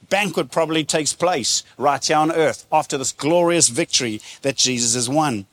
banquet 0.09 0.51
probably 0.51 0.85
takes 0.85 1.11
place 1.11 1.63
right 1.77 2.05
here 2.05 2.15
on 2.15 2.31
earth 2.31 2.65
after 2.71 2.97
this 2.97 3.11
glorious 3.11 3.67
victory 3.67 4.21
that 4.41 4.55
Jesus 4.55 4.93
has 4.93 5.09
won. 5.09 5.47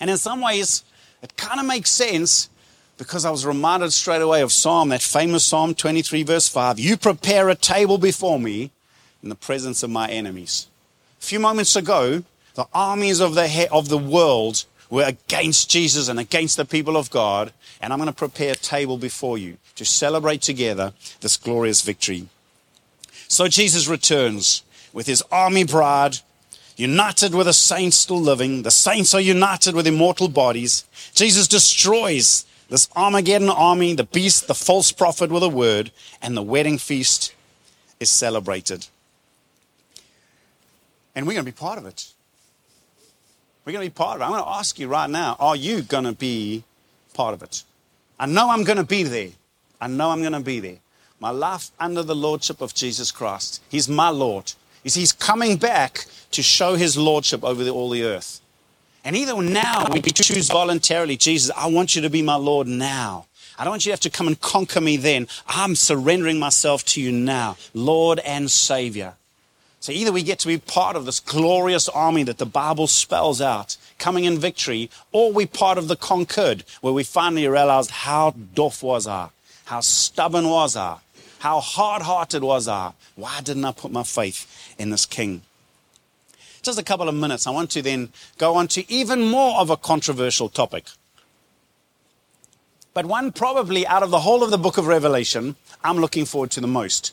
And 0.00 0.10
in 0.10 0.16
some 0.16 0.40
ways, 0.40 0.82
it 1.22 1.36
kind 1.36 1.60
of 1.60 1.66
makes 1.66 1.90
sense 1.90 2.48
because 2.96 3.24
I 3.24 3.30
was 3.30 3.44
reminded 3.44 3.92
straight 3.92 4.22
away 4.22 4.42
of 4.42 4.52
Psalm, 4.52 4.90
that 4.90 5.02
famous 5.02 5.44
Psalm 5.44 5.74
23, 5.74 6.22
verse 6.22 6.48
5. 6.48 6.78
You 6.78 6.96
prepare 6.96 7.48
a 7.48 7.54
table 7.54 7.98
before 7.98 8.38
me 8.38 8.70
in 9.22 9.28
the 9.28 9.34
presence 9.34 9.82
of 9.82 9.90
my 9.90 10.08
enemies. 10.08 10.68
A 11.20 11.24
few 11.24 11.40
moments 11.40 11.74
ago, 11.74 12.22
the 12.54 12.66
armies 12.72 13.20
of 13.20 13.34
the, 13.34 13.68
of 13.72 13.88
the 13.88 13.98
world 13.98 14.64
were 14.90 15.04
against 15.04 15.70
Jesus 15.70 16.08
and 16.08 16.20
against 16.20 16.56
the 16.56 16.64
people 16.64 16.96
of 16.96 17.10
God, 17.10 17.52
and 17.80 17.92
I'm 17.92 17.98
going 17.98 18.06
to 18.06 18.12
prepare 18.12 18.52
a 18.52 18.56
table 18.56 18.96
before 18.96 19.38
you 19.38 19.56
to 19.74 19.84
celebrate 19.84 20.42
together 20.42 20.92
this 21.20 21.36
glorious 21.36 21.82
victory. 21.82 22.28
So 23.26 23.48
Jesus 23.48 23.88
returns 23.88 24.62
with 24.92 25.06
his 25.06 25.22
army 25.32 25.64
bride, 25.64 26.18
united 26.76 27.34
with 27.34 27.46
the 27.46 27.52
saints 27.52 27.96
still 27.96 28.20
living. 28.20 28.62
The 28.62 28.70
saints 28.70 29.14
are 29.14 29.20
united 29.20 29.74
with 29.74 29.86
immortal 29.86 30.28
bodies. 30.28 30.84
Jesus 31.14 31.48
destroys 31.48 32.44
this 32.74 32.88
Armageddon 32.96 33.50
army, 33.50 33.94
the 33.94 34.02
beast, 34.02 34.48
the 34.48 34.54
false 34.54 34.90
prophet 34.90 35.30
with 35.30 35.44
a 35.44 35.48
word, 35.48 35.92
and 36.20 36.36
the 36.36 36.42
wedding 36.42 36.76
feast 36.76 37.32
is 38.00 38.10
celebrated. 38.10 38.88
And 41.14 41.24
we're 41.24 41.34
going 41.34 41.44
to 41.44 41.52
be 41.52 41.56
part 41.56 41.78
of 41.78 41.86
it. 41.86 42.08
We're 43.64 43.74
going 43.74 43.86
to 43.86 43.90
be 43.92 43.94
part 43.94 44.16
of 44.16 44.22
it. 44.22 44.24
I'm 44.24 44.32
going 44.32 44.42
to 44.42 44.50
ask 44.50 44.76
you 44.80 44.88
right 44.88 45.08
now 45.08 45.36
are 45.38 45.54
you 45.54 45.82
going 45.82 46.02
to 46.02 46.14
be 46.14 46.64
part 47.12 47.32
of 47.32 47.44
it? 47.44 47.62
I 48.18 48.26
know 48.26 48.50
I'm 48.50 48.64
going 48.64 48.78
to 48.78 48.82
be 48.82 49.04
there. 49.04 49.30
I 49.80 49.86
know 49.86 50.10
I'm 50.10 50.22
going 50.22 50.32
to 50.32 50.40
be 50.40 50.58
there. 50.58 50.78
My 51.20 51.30
life 51.30 51.70
under 51.78 52.02
the 52.02 52.16
lordship 52.16 52.60
of 52.60 52.74
Jesus 52.74 53.12
Christ. 53.12 53.62
He's 53.68 53.88
my 53.88 54.08
Lord. 54.08 54.52
He's 54.82 55.12
coming 55.12 55.58
back 55.58 56.06
to 56.32 56.42
show 56.42 56.74
his 56.74 56.96
lordship 56.96 57.44
over 57.44 57.62
the, 57.62 57.70
all 57.70 57.90
the 57.90 58.02
earth. 58.02 58.40
And 59.04 59.14
either 59.14 59.40
now 59.42 59.86
we 59.92 60.00
choose 60.00 60.48
voluntarily, 60.48 61.16
Jesus, 61.16 61.54
I 61.54 61.66
want 61.66 61.94
you 61.94 62.02
to 62.02 62.10
be 62.10 62.22
my 62.22 62.36
Lord 62.36 62.66
now. 62.66 63.26
I 63.58 63.64
don't 63.64 63.72
want 63.72 63.84
you 63.84 63.90
to 63.90 63.92
have 63.92 64.00
to 64.00 64.10
come 64.10 64.26
and 64.26 64.40
conquer 64.40 64.80
me 64.80 64.96
then. 64.96 65.28
I'm 65.46 65.76
surrendering 65.76 66.38
myself 66.38 66.84
to 66.86 67.02
you 67.02 67.12
now, 67.12 67.56
Lord 67.74 68.18
and 68.20 68.50
Savior. 68.50 69.14
So 69.78 69.92
either 69.92 70.10
we 70.10 70.22
get 70.22 70.38
to 70.40 70.46
be 70.46 70.56
part 70.56 70.96
of 70.96 71.04
this 71.04 71.20
glorious 71.20 71.90
army 71.90 72.22
that 72.22 72.38
the 72.38 72.46
Bible 72.46 72.86
spells 72.86 73.42
out, 73.42 73.76
coming 73.98 74.24
in 74.24 74.38
victory, 74.38 74.88
or 75.12 75.30
we 75.30 75.44
part 75.44 75.76
of 75.76 75.88
the 75.88 75.96
conquered, 75.96 76.64
where 76.80 76.94
we 76.94 77.04
finally 77.04 77.46
realized 77.46 77.90
how 77.90 78.34
doff 78.54 78.82
was 78.82 79.06
I, 79.06 79.28
how 79.66 79.80
stubborn 79.80 80.48
was 80.48 80.74
I, 80.74 80.96
how 81.40 81.60
hard-hearted 81.60 82.42
was 82.42 82.66
I. 82.66 82.92
Why 83.16 83.42
didn't 83.42 83.66
I 83.66 83.72
put 83.72 83.92
my 83.92 84.02
faith 84.02 84.74
in 84.78 84.88
this 84.88 85.04
King? 85.04 85.42
Just 86.64 86.78
a 86.78 86.82
couple 86.82 87.08
of 87.08 87.14
minutes, 87.14 87.46
I 87.46 87.50
want 87.50 87.70
to 87.72 87.82
then 87.82 88.10
go 88.38 88.56
on 88.56 88.68
to 88.68 88.90
even 88.90 89.22
more 89.22 89.60
of 89.60 89.70
a 89.70 89.76
controversial 89.76 90.48
topic. 90.48 90.86
But 92.92 93.06
one 93.06 93.32
probably 93.32 93.86
out 93.86 94.02
of 94.02 94.10
the 94.10 94.20
whole 94.20 94.44
of 94.44 94.50
the 94.50 94.58
book 94.58 94.78
of 94.78 94.86
Revelation, 94.86 95.56
I'm 95.82 95.98
looking 95.98 96.24
forward 96.24 96.52
to 96.52 96.60
the 96.60 96.68
most. 96.68 97.12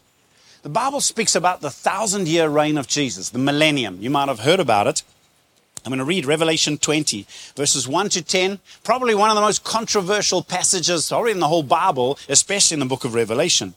The 0.62 0.70
Bible 0.70 1.02
speaks 1.02 1.36
about 1.36 1.62
the 1.62 1.72
thousand 1.72 2.28
year 2.28 2.48
reign 2.48 2.78
of 2.78 2.88
Jesus, 2.88 3.30
the 3.30 3.40
millennium. 3.40 3.98
You 4.00 4.12
might 4.12 4.28
have 4.28 4.42
heard 4.42 4.60
about 4.60 4.86
it. 4.86 5.02
I'm 5.84 5.90
going 5.90 5.98
to 5.98 6.06
read 6.06 6.28
Revelation 6.28 6.78
20, 6.78 7.26
verses 7.56 7.88
1 7.88 8.10
to 8.10 8.22
10. 8.22 8.60
Probably 8.84 9.16
one 9.16 9.32
of 9.32 9.36
the 9.36 9.42
most 9.42 9.64
controversial 9.64 10.44
passages, 10.44 11.10
probably 11.10 11.32
in 11.32 11.40
the 11.40 11.48
whole 11.48 11.64
Bible, 11.64 12.20
especially 12.30 12.76
in 12.76 12.80
the 12.80 12.86
book 12.86 13.04
of 13.04 13.16
Revelation. 13.16 13.74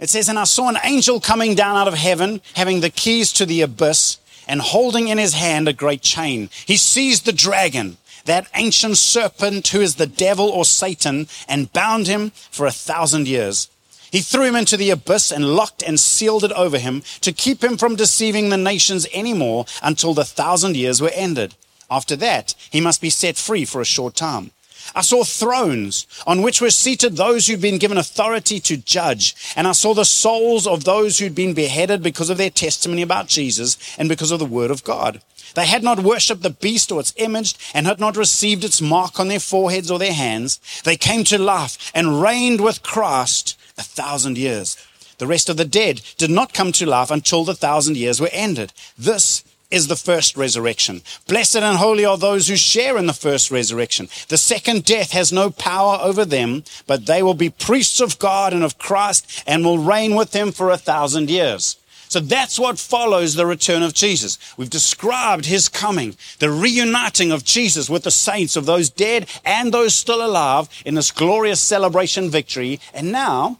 It 0.00 0.10
says, 0.10 0.28
And 0.28 0.40
I 0.40 0.44
saw 0.44 0.68
an 0.68 0.78
angel 0.82 1.20
coming 1.20 1.54
down 1.54 1.76
out 1.76 1.86
of 1.86 1.94
heaven, 1.94 2.40
having 2.54 2.80
the 2.80 2.90
keys 2.90 3.32
to 3.34 3.46
the 3.46 3.62
abyss 3.62 4.18
and 4.48 4.60
holding 4.60 5.08
in 5.08 5.18
his 5.18 5.34
hand 5.34 5.68
a 5.68 5.72
great 5.72 6.02
chain. 6.02 6.48
He 6.66 6.76
seized 6.76 7.26
the 7.26 7.32
dragon, 7.32 7.98
that 8.24 8.48
ancient 8.54 8.96
serpent 8.96 9.68
who 9.68 9.80
is 9.80 9.94
the 9.94 10.06
devil 10.06 10.48
or 10.48 10.64
Satan, 10.64 11.28
and 11.46 11.72
bound 11.72 12.06
him 12.06 12.30
for 12.50 12.66
a 12.66 12.72
thousand 12.72 13.28
years. 13.28 13.68
He 14.10 14.20
threw 14.20 14.44
him 14.44 14.56
into 14.56 14.76
the 14.76 14.90
abyss 14.90 15.30
and 15.30 15.54
locked 15.54 15.82
and 15.82 16.00
sealed 16.00 16.44
it 16.44 16.52
over 16.52 16.78
him 16.78 17.02
to 17.20 17.32
keep 17.32 17.62
him 17.62 17.76
from 17.76 17.96
deceiving 17.96 18.48
the 18.48 18.56
nations 18.56 19.06
anymore 19.12 19.66
until 19.82 20.14
the 20.14 20.24
thousand 20.24 20.76
years 20.76 21.00
were 21.00 21.12
ended. 21.14 21.54
After 21.90 22.16
that, 22.16 22.54
he 22.70 22.80
must 22.80 23.00
be 23.00 23.10
set 23.10 23.36
free 23.36 23.64
for 23.64 23.80
a 23.80 23.86
short 23.86 24.14
time. 24.14 24.50
I 24.94 25.02
saw 25.02 25.24
thrones 25.24 26.06
on 26.26 26.42
which 26.42 26.60
were 26.60 26.70
seated 26.70 27.16
those 27.16 27.46
who'd 27.46 27.60
been 27.60 27.78
given 27.78 27.98
authority 27.98 28.60
to 28.60 28.76
judge. 28.76 29.34
And 29.56 29.66
I 29.66 29.72
saw 29.72 29.94
the 29.94 30.04
souls 30.04 30.66
of 30.66 30.84
those 30.84 31.18
who'd 31.18 31.34
been 31.34 31.54
beheaded 31.54 32.02
because 32.02 32.30
of 32.30 32.38
their 32.38 32.50
testimony 32.50 33.02
about 33.02 33.28
Jesus 33.28 33.78
and 33.98 34.08
because 34.08 34.30
of 34.30 34.38
the 34.38 34.46
word 34.46 34.70
of 34.70 34.84
God. 34.84 35.20
They 35.54 35.66
had 35.66 35.82
not 35.82 36.00
worshipped 36.00 36.42
the 36.42 36.50
beast 36.50 36.92
or 36.92 37.00
its 37.00 37.14
image 37.16 37.54
and 37.74 37.86
had 37.86 38.00
not 38.00 38.16
received 38.16 38.64
its 38.64 38.80
mark 38.80 39.18
on 39.18 39.28
their 39.28 39.40
foreheads 39.40 39.90
or 39.90 39.98
their 39.98 40.12
hands. 40.12 40.60
They 40.84 40.96
came 40.96 41.24
to 41.24 41.38
life 41.38 41.90
and 41.94 42.20
reigned 42.20 42.60
with 42.60 42.82
Christ 42.82 43.58
a 43.76 43.82
thousand 43.82 44.38
years. 44.38 44.76
The 45.18 45.26
rest 45.26 45.48
of 45.48 45.56
the 45.56 45.64
dead 45.64 46.00
did 46.16 46.30
not 46.30 46.52
come 46.52 46.70
to 46.72 46.86
life 46.86 47.10
until 47.10 47.44
the 47.44 47.54
thousand 47.54 47.96
years 47.96 48.20
were 48.20 48.30
ended. 48.32 48.72
This 48.96 49.42
is 49.70 49.86
the 49.86 49.96
first 49.96 50.36
resurrection. 50.36 51.02
Blessed 51.26 51.56
and 51.56 51.76
holy 51.76 52.04
are 52.04 52.16
those 52.16 52.48
who 52.48 52.56
share 52.56 52.96
in 52.96 53.06
the 53.06 53.12
first 53.12 53.50
resurrection. 53.50 54.08
The 54.28 54.38
second 54.38 54.84
death 54.84 55.12
has 55.12 55.32
no 55.32 55.50
power 55.50 55.98
over 56.00 56.24
them, 56.24 56.64
but 56.86 57.06
they 57.06 57.22
will 57.22 57.34
be 57.34 57.50
priests 57.50 58.00
of 58.00 58.18
God 58.18 58.52
and 58.52 58.64
of 58.64 58.78
Christ 58.78 59.44
and 59.46 59.64
will 59.64 59.78
reign 59.78 60.14
with 60.14 60.34
him 60.34 60.52
for 60.52 60.70
a 60.70 60.78
thousand 60.78 61.28
years. 61.28 61.76
So 62.08 62.20
that's 62.20 62.58
what 62.58 62.78
follows 62.78 63.34
the 63.34 63.44
return 63.44 63.82
of 63.82 63.92
Jesus. 63.92 64.38
We've 64.56 64.70
described 64.70 65.44
his 65.44 65.68
coming, 65.68 66.16
the 66.38 66.50
reuniting 66.50 67.30
of 67.32 67.44
Jesus 67.44 67.90
with 67.90 68.04
the 68.04 68.10
saints 68.10 68.56
of 68.56 68.64
those 68.64 68.88
dead 68.88 69.28
and 69.44 69.72
those 69.72 69.94
still 69.94 70.24
alive 70.24 70.70
in 70.86 70.94
this 70.94 71.10
glorious 71.10 71.60
celebration 71.60 72.30
victory. 72.30 72.80
And 72.94 73.12
now 73.12 73.58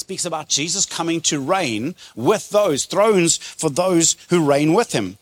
speaks 0.00 0.24
about 0.24 0.48
Jesus 0.48 0.84
coming 0.84 1.20
to 1.22 1.40
reign 1.40 1.94
with 2.16 2.50
those 2.50 2.84
thrones 2.84 3.36
for 3.36 3.70
those 3.70 4.16
who 4.30 4.44
reign 4.44 4.74
with 4.74 4.92
him. 4.92 5.18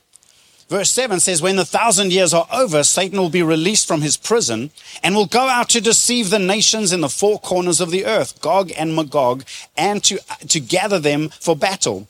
Verse 0.69 0.91
7 0.91 1.19
says, 1.19 1.41
When 1.41 1.57
the 1.57 1.65
thousand 1.65 2.13
years 2.13 2.35
are 2.35 2.47
over, 2.53 2.85
Satan 2.85 3.19
will 3.19 3.31
be 3.31 3.43
released 3.43 3.89
from 3.89 4.03
his 4.03 4.19
prison 4.19 4.71
and 5.03 5.15
will 5.15 5.27
go 5.27 5.49
out 5.49 5.71
to 5.71 5.81
deceive 5.81 6.29
the 6.29 6.39
nations 6.39 6.93
in 6.93 7.01
the 7.01 7.09
four 7.09 7.39
corners 7.39 7.81
of 7.81 7.91
the 7.91 8.05
earth, 8.05 8.41
Gog 8.43 8.71
and 8.77 8.95
Magog, 8.95 9.45
and 9.77 10.05
to, 10.05 10.19
to 10.47 10.61
gather 10.61 10.99
them 10.99 11.31
for 11.31 11.57
battle. 11.57 12.07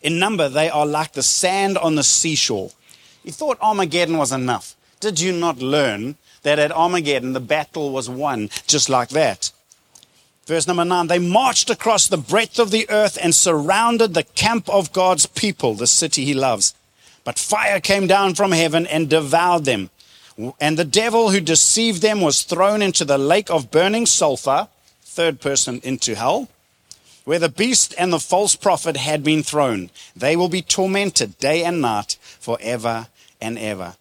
In 0.00 0.20
number, 0.20 0.48
they 0.48 0.70
are 0.70 0.86
like 0.86 1.14
the 1.14 1.24
sand 1.24 1.76
on 1.76 1.96
the 1.96 2.04
seashore. 2.04 2.70
You 3.24 3.32
thought 3.32 3.58
Armageddon 3.60 4.16
was 4.16 4.30
enough. 4.30 4.76
Did 5.00 5.18
you 5.18 5.32
not 5.32 5.58
learn 5.58 6.14
that 6.44 6.60
at 6.60 6.70
Armageddon 6.70 7.32
the 7.32 7.40
battle 7.40 7.90
was 7.90 8.08
won 8.08 8.48
just 8.68 8.88
like 8.88 9.08
that? 9.08 9.50
Verse 10.46 10.68
number 10.68 10.84
nine, 10.84 11.08
they 11.08 11.18
marched 11.18 11.70
across 11.70 12.06
the 12.06 12.16
breadth 12.16 12.60
of 12.60 12.70
the 12.70 12.88
earth 12.88 13.18
and 13.20 13.34
surrounded 13.34 14.14
the 14.14 14.22
camp 14.22 14.68
of 14.68 14.92
God's 14.92 15.26
people, 15.26 15.74
the 15.74 15.88
city 15.88 16.24
he 16.24 16.34
loves. 16.34 16.74
But 17.24 17.38
fire 17.38 17.80
came 17.80 18.06
down 18.06 18.36
from 18.36 18.52
heaven 18.52 18.86
and 18.86 19.10
devoured 19.10 19.64
them. 19.64 19.90
And 20.60 20.78
the 20.78 20.84
devil 20.84 21.30
who 21.30 21.40
deceived 21.40 22.00
them 22.00 22.20
was 22.20 22.42
thrown 22.42 22.80
into 22.80 23.04
the 23.04 23.18
lake 23.18 23.50
of 23.50 23.72
burning 23.72 24.06
sulfur, 24.06 24.68
third 25.02 25.40
person 25.40 25.80
into 25.82 26.14
hell, 26.14 26.48
where 27.24 27.40
the 27.40 27.48
beast 27.48 27.94
and 27.98 28.12
the 28.12 28.20
false 28.20 28.54
prophet 28.54 28.96
had 28.96 29.24
been 29.24 29.42
thrown. 29.42 29.90
They 30.14 30.36
will 30.36 30.48
be 30.48 30.62
tormented 30.62 31.38
day 31.38 31.64
and 31.64 31.80
night 31.80 32.18
forever 32.20 33.08
and 33.40 33.58
ever. 33.58 33.96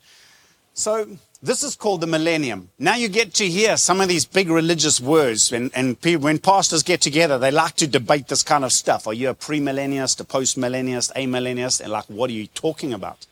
So 0.75 1.17
this 1.45 1.63
is 1.63 1.75
called 1.75 2.01
the 2.01 2.07
millennium. 2.07 2.69
Now 2.79 2.95
you 2.95 3.07
get 3.07 3.33
to 3.35 3.47
hear 3.47 3.77
some 3.77 4.01
of 4.01 4.07
these 4.07 4.25
big 4.25 4.49
religious 4.49 4.99
words, 4.99 5.51
and, 5.51 5.71
and 5.75 5.97
when 6.21 6.39
pastors 6.39 6.81
get 6.81 7.01
together, 7.01 7.37
they 7.37 7.51
like 7.51 7.75
to 7.75 7.87
debate 7.87 8.27
this 8.27 8.43
kind 8.43 8.65
of 8.65 8.71
stuff. 8.71 9.07
Are 9.07 9.13
you 9.13 9.29
a 9.29 9.35
premillennialist, 9.35 10.19
a 10.19 10.23
postmillennialist, 10.23 11.11
a 11.15 11.27
millennialist? 11.27 11.81
And 11.81 11.91
like, 11.91 12.05
what 12.05 12.29
are 12.29 12.33
you 12.33 12.47
talking 12.47 12.93
about? 12.93 13.27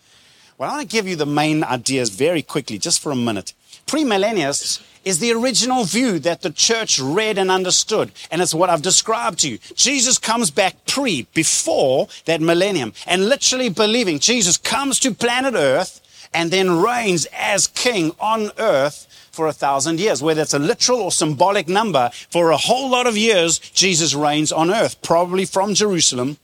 Well, 0.57 0.69
I 0.69 0.75
want 0.77 0.89
to 0.89 0.95
give 0.95 1.07
you 1.07 1.15
the 1.15 1.25
main 1.25 1.63
ideas 1.63 2.09
very 2.09 2.43
quickly, 2.43 2.77
just 2.77 3.01
for 3.01 3.11
a 3.11 3.15
minute. 3.15 3.53
Premillennialists 3.87 4.83
is 5.03 5.19
the 5.19 5.33
original 5.33 5.83
view 5.83 6.19
that 6.19 6.41
the 6.41 6.51
church 6.51 6.99
read 6.99 7.37
and 7.37 7.51
understood. 7.51 8.11
And 8.31 8.41
it's 8.41 8.53
what 8.53 8.69
I've 8.69 8.81
described 8.81 9.39
to 9.39 9.49
you. 9.49 9.57
Jesus 9.75 10.17
comes 10.17 10.51
back 10.51 10.85
pre, 10.85 11.23
before 11.33 12.07
that 12.25 12.41
millennium, 12.41 12.93
and 13.07 13.27
literally 13.27 13.69
believing 13.69 14.19
Jesus 14.19 14.57
comes 14.57 14.99
to 14.99 15.13
planet 15.13 15.55
Earth 15.55 15.99
and 16.33 16.51
then 16.51 16.81
reigns 16.81 17.27
as 17.33 17.67
king 17.67 18.11
on 18.19 18.51
earth 18.57 19.07
for 19.31 19.47
a 19.47 19.53
thousand 19.53 19.99
years. 19.99 20.21
Whether 20.21 20.41
it's 20.41 20.53
a 20.53 20.59
literal 20.59 21.01
or 21.01 21.11
symbolic 21.11 21.67
number, 21.67 22.11
for 22.29 22.51
a 22.51 22.57
whole 22.57 22.89
lot 22.89 23.07
of 23.07 23.17
years, 23.17 23.59
Jesus 23.59 24.13
reigns 24.13 24.51
on 24.51 24.71
earth, 24.71 25.01
probably 25.01 25.45
from 25.45 25.73
Jerusalem 25.73 26.37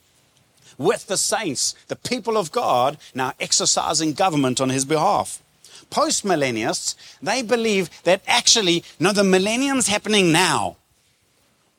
with 0.80 1.08
the 1.08 1.18
saints, 1.18 1.76
the 1.90 1.96
people 1.96 2.38
of 2.38 2.52
God, 2.52 2.98
now 3.14 3.34
exercising 3.40 4.14
government 4.14 4.60
on 4.60 4.70
his 4.70 4.86
behalf. 4.86 5.44
Post 5.92 6.24
millennialists, 6.24 6.96
they 7.22 7.42
believe 7.42 7.90
that 8.04 8.22
actually, 8.28 8.84
no, 9.00 9.12
the 9.12 9.24
millennium's 9.24 9.88
happening 9.88 10.32
now. 10.32 10.78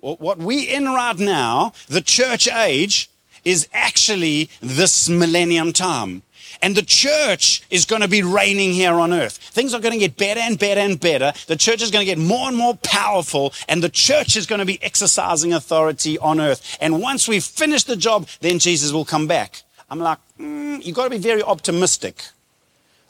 What 0.00 0.38
we 0.38 0.62
in 0.62 0.86
right 0.86 1.18
now, 1.18 1.72
the 1.88 2.00
church 2.00 2.48
age, 2.48 3.10
is 3.44 3.68
actually 3.72 4.50
this 4.60 5.08
millennium 5.08 5.72
time. 5.72 6.22
And 6.62 6.76
the 6.76 6.82
church 6.82 7.62
is 7.70 7.84
going 7.84 8.02
to 8.02 8.08
be 8.08 8.22
reigning 8.22 8.72
here 8.72 8.94
on 8.94 9.12
earth. 9.12 9.36
Things 9.36 9.74
are 9.74 9.80
going 9.80 9.92
to 9.92 9.98
get 9.98 10.16
better 10.16 10.40
and 10.40 10.58
better 10.58 10.80
and 10.80 10.98
better. 10.98 11.32
The 11.46 11.56
church 11.56 11.82
is 11.82 11.90
going 11.90 12.06
to 12.06 12.14
get 12.14 12.18
more 12.18 12.48
and 12.48 12.56
more 12.56 12.76
powerful, 12.76 13.52
and 13.68 13.82
the 13.82 13.88
church 13.88 14.36
is 14.36 14.46
going 14.46 14.58
to 14.58 14.64
be 14.64 14.82
exercising 14.82 15.52
authority 15.52 16.18
on 16.18 16.40
earth. 16.40 16.78
And 16.80 17.00
once 17.00 17.28
we've 17.28 17.44
finished 17.44 17.86
the 17.86 17.96
job, 17.96 18.28
then 18.40 18.58
Jesus 18.58 18.92
will 18.92 19.04
come 19.04 19.26
back. 19.26 19.62
I'm 19.88 19.98
like, 19.98 20.18
mm, 20.38 20.84
you've 20.84 20.96
got 20.96 21.04
to 21.04 21.10
be 21.10 21.18
very 21.18 21.42
optimistic. 21.42 22.22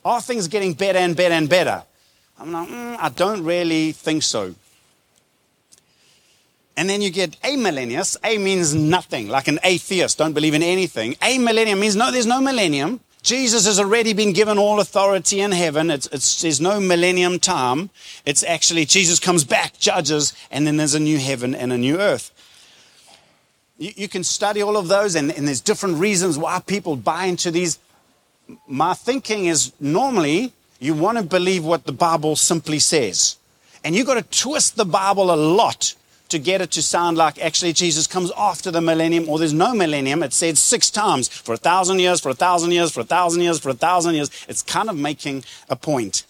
Are 0.04 0.20
things 0.20 0.48
getting 0.48 0.72
better 0.72 0.98
and 0.98 1.14
better 1.14 1.34
and 1.34 1.48
better? 1.48 1.82
I'm 2.38 2.52
like, 2.52 2.68
mm, 2.68 2.96
I 2.98 3.10
don't 3.10 3.44
really 3.44 3.92
think 3.92 4.22
so. 4.22 4.54
And 6.76 6.88
then 6.88 7.02
you 7.02 7.10
get 7.10 7.38
amillennialists. 7.42 8.16
A 8.24 8.38
means 8.38 8.74
nothing, 8.74 9.28
like 9.28 9.48
an 9.48 9.58
atheist, 9.62 10.16
don't 10.16 10.32
believe 10.32 10.54
in 10.54 10.62
anything. 10.62 11.12
Amillennium 11.16 11.78
means 11.78 11.96
no, 11.96 12.10
there's 12.10 12.26
no 12.26 12.40
millennium. 12.40 13.00
Jesus 13.22 13.66
has 13.66 13.78
already 13.78 14.12
been 14.12 14.32
given 14.32 14.58
all 14.58 14.80
authority 14.80 15.40
in 15.40 15.52
heaven. 15.52 15.90
It's, 15.90 16.06
it's, 16.06 16.40
there's 16.40 16.60
no 16.60 16.80
millennium 16.80 17.38
time. 17.38 17.90
It's 18.24 18.42
actually 18.42 18.86
Jesus 18.86 19.20
comes 19.20 19.44
back, 19.44 19.78
judges, 19.78 20.32
and 20.50 20.66
then 20.66 20.76
there's 20.76 20.94
a 20.94 21.00
new 21.00 21.18
heaven 21.18 21.54
and 21.54 21.72
a 21.72 21.78
new 21.78 21.98
earth. 21.98 22.32
You, 23.78 23.92
you 23.96 24.08
can 24.08 24.24
study 24.24 24.62
all 24.62 24.76
of 24.76 24.88
those, 24.88 25.14
and, 25.14 25.30
and 25.30 25.46
there's 25.46 25.60
different 25.60 25.98
reasons 25.98 26.38
why 26.38 26.60
people 26.60 26.96
buy 26.96 27.26
into 27.26 27.50
these. 27.50 27.78
My 28.66 28.94
thinking 28.94 29.46
is 29.46 29.72
normally 29.78 30.52
you 30.78 30.94
want 30.94 31.18
to 31.18 31.24
believe 31.24 31.64
what 31.64 31.84
the 31.84 31.92
Bible 31.92 32.36
simply 32.36 32.78
says. 32.78 33.36
And 33.84 33.94
you've 33.94 34.06
got 34.06 34.14
to 34.14 34.40
twist 34.42 34.76
the 34.76 34.84
Bible 34.84 35.32
a 35.32 35.36
lot 35.36 35.94
to 36.30 36.38
get 36.38 36.60
it 36.60 36.70
to 36.72 36.82
sound 36.82 37.16
like 37.16 37.38
actually 37.40 37.72
Jesus 37.72 38.06
comes 38.06 38.32
after 38.36 38.70
the 38.70 38.80
millennium 38.80 39.28
or 39.28 39.38
there's 39.38 39.52
no 39.52 39.74
millennium. 39.74 40.22
It 40.22 40.32
said 40.32 40.58
six 40.58 40.90
times 40.90 41.28
for 41.28 41.54
a 41.54 41.58
thousand 41.58 41.98
years, 41.98 42.20
for 42.20 42.30
a 42.30 42.34
thousand 42.34 42.72
years, 42.72 42.90
for 42.90 43.00
a 43.00 43.04
thousand 43.04 43.42
years, 43.42 43.60
for 43.60 43.70
a 43.70 43.74
thousand 43.74 44.14
years. 44.14 44.30
It's 44.48 44.62
kind 44.62 44.88
of 44.88 44.96
making 44.96 45.44
a 45.68 45.76
point. 45.76 46.24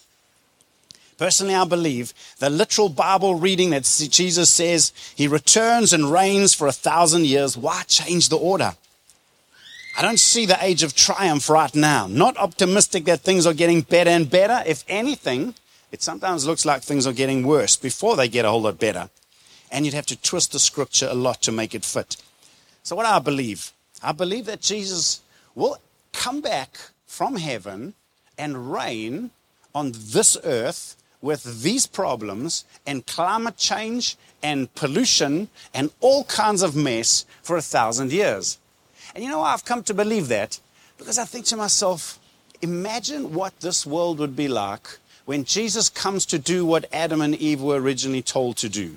Personally, 1.18 1.54
I 1.54 1.64
believe 1.64 2.14
the 2.38 2.48
literal 2.48 2.88
Bible 2.88 3.34
reading 3.34 3.70
that 3.70 3.84
Jesus 4.10 4.50
says 4.50 4.92
he 5.14 5.28
returns 5.28 5.92
and 5.92 6.10
reigns 6.10 6.54
for 6.54 6.66
a 6.66 6.72
thousand 6.72 7.26
years. 7.26 7.56
Why 7.58 7.82
change 7.86 8.30
the 8.30 8.38
order? 8.38 8.74
I 9.98 10.02
don't 10.02 10.18
see 10.18 10.46
the 10.46 10.56
age 10.64 10.82
of 10.82 10.94
triumph 10.94 11.50
right 11.50 11.74
now. 11.74 12.06
Not 12.06 12.38
optimistic 12.38 13.04
that 13.04 13.20
things 13.20 13.46
are 13.46 13.52
getting 13.52 13.82
better 13.82 14.08
and 14.08 14.30
better. 14.30 14.62
If 14.66 14.82
anything, 14.88 15.54
it 15.92 16.00
sometimes 16.00 16.46
looks 16.46 16.64
like 16.64 16.82
things 16.82 17.06
are 17.06 17.12
getting 17.12 17.46
worse 17.46 17.76
before 17.76 18.16
they 18.16 18.28
get 18.28 18.46
a 18.46 18.50
whole 18.50 18.62
lot 18.62 18.78
better 18.78 19.10
and 19.70 19.85
you'd 19.85 19.94
have 19.94 20.06
to 20.06 20.20
twist 20.20 20.52
the 20.52 20.59
scripture 20.59 21.09
a 21.11 21.14
lot 21.14 21.40
to 21.42 21.52
make 21.52 21.74
it 21.74 21.85
fit. 21.85 22.16
So, 22.83 22.96
what 22.96 23.06
I 23.06 23.18
believe, 23.18 23.72
I 24.02 24.12
believe 24.12 24.46
that 24.46 24.61
Jesus 24.61 25.20
will 25.54 25.78
come 26.12 26.40
back 26.40 26.78
from 27.06 27.37
heaven 27.37 27.94
and 28.38 28.72
reign 28.72 29.30
on 29.74 29.92
this 29.94 30.37
earth 30.44 30.96
with 31.22 31.62
these 31.62 31.87
problems 31.87 32.64
and 32.87 33.06
climate 33.06 33.56
change 33.56 34.16
and 34.42 34.74
pollution 34.74 35.48
and 35.74 35.90
all 36.00 36.24
kinds 36.24 36.62
of 36.62 36.74
mess 36.74 37.26
for 37.42 37.56
a 37.56 37.62
thousand 37.62 38.11
years. 38.11 38.59
And 39.14 39.22
you 39.22 39.30
know, 39.30 39.42
I've 39.42 39.64
come 39.64 39.83
to 39.85 39.94
believe 39.94 40.28
that 40.28 40.59
because 40.96 41.18
I 41.18 41.24
think 41.24 41.44
to 41.46 41.56
myself, 41.56 42.18
imagine 42.62 43.35
what 43.35 43.61
this 43.61 43.85
world 43.85 44.18
would 44.18 44.37
be 44.37 44.48
like 44.48 44.98
when 45.26 45.44
Jesus 45.44 45.88
comes 45.88 46.24
to 46.26 46.38
do 46.38 46.64
what 46.64 46.87
Adam 46.92 47.20
and 47.20 47.35
Eve 47.35 47.61
were 47.61 47.80
originally 47.80 48.22
told 48.22 48.56
to 48.59 48.68
do 48.68 48.96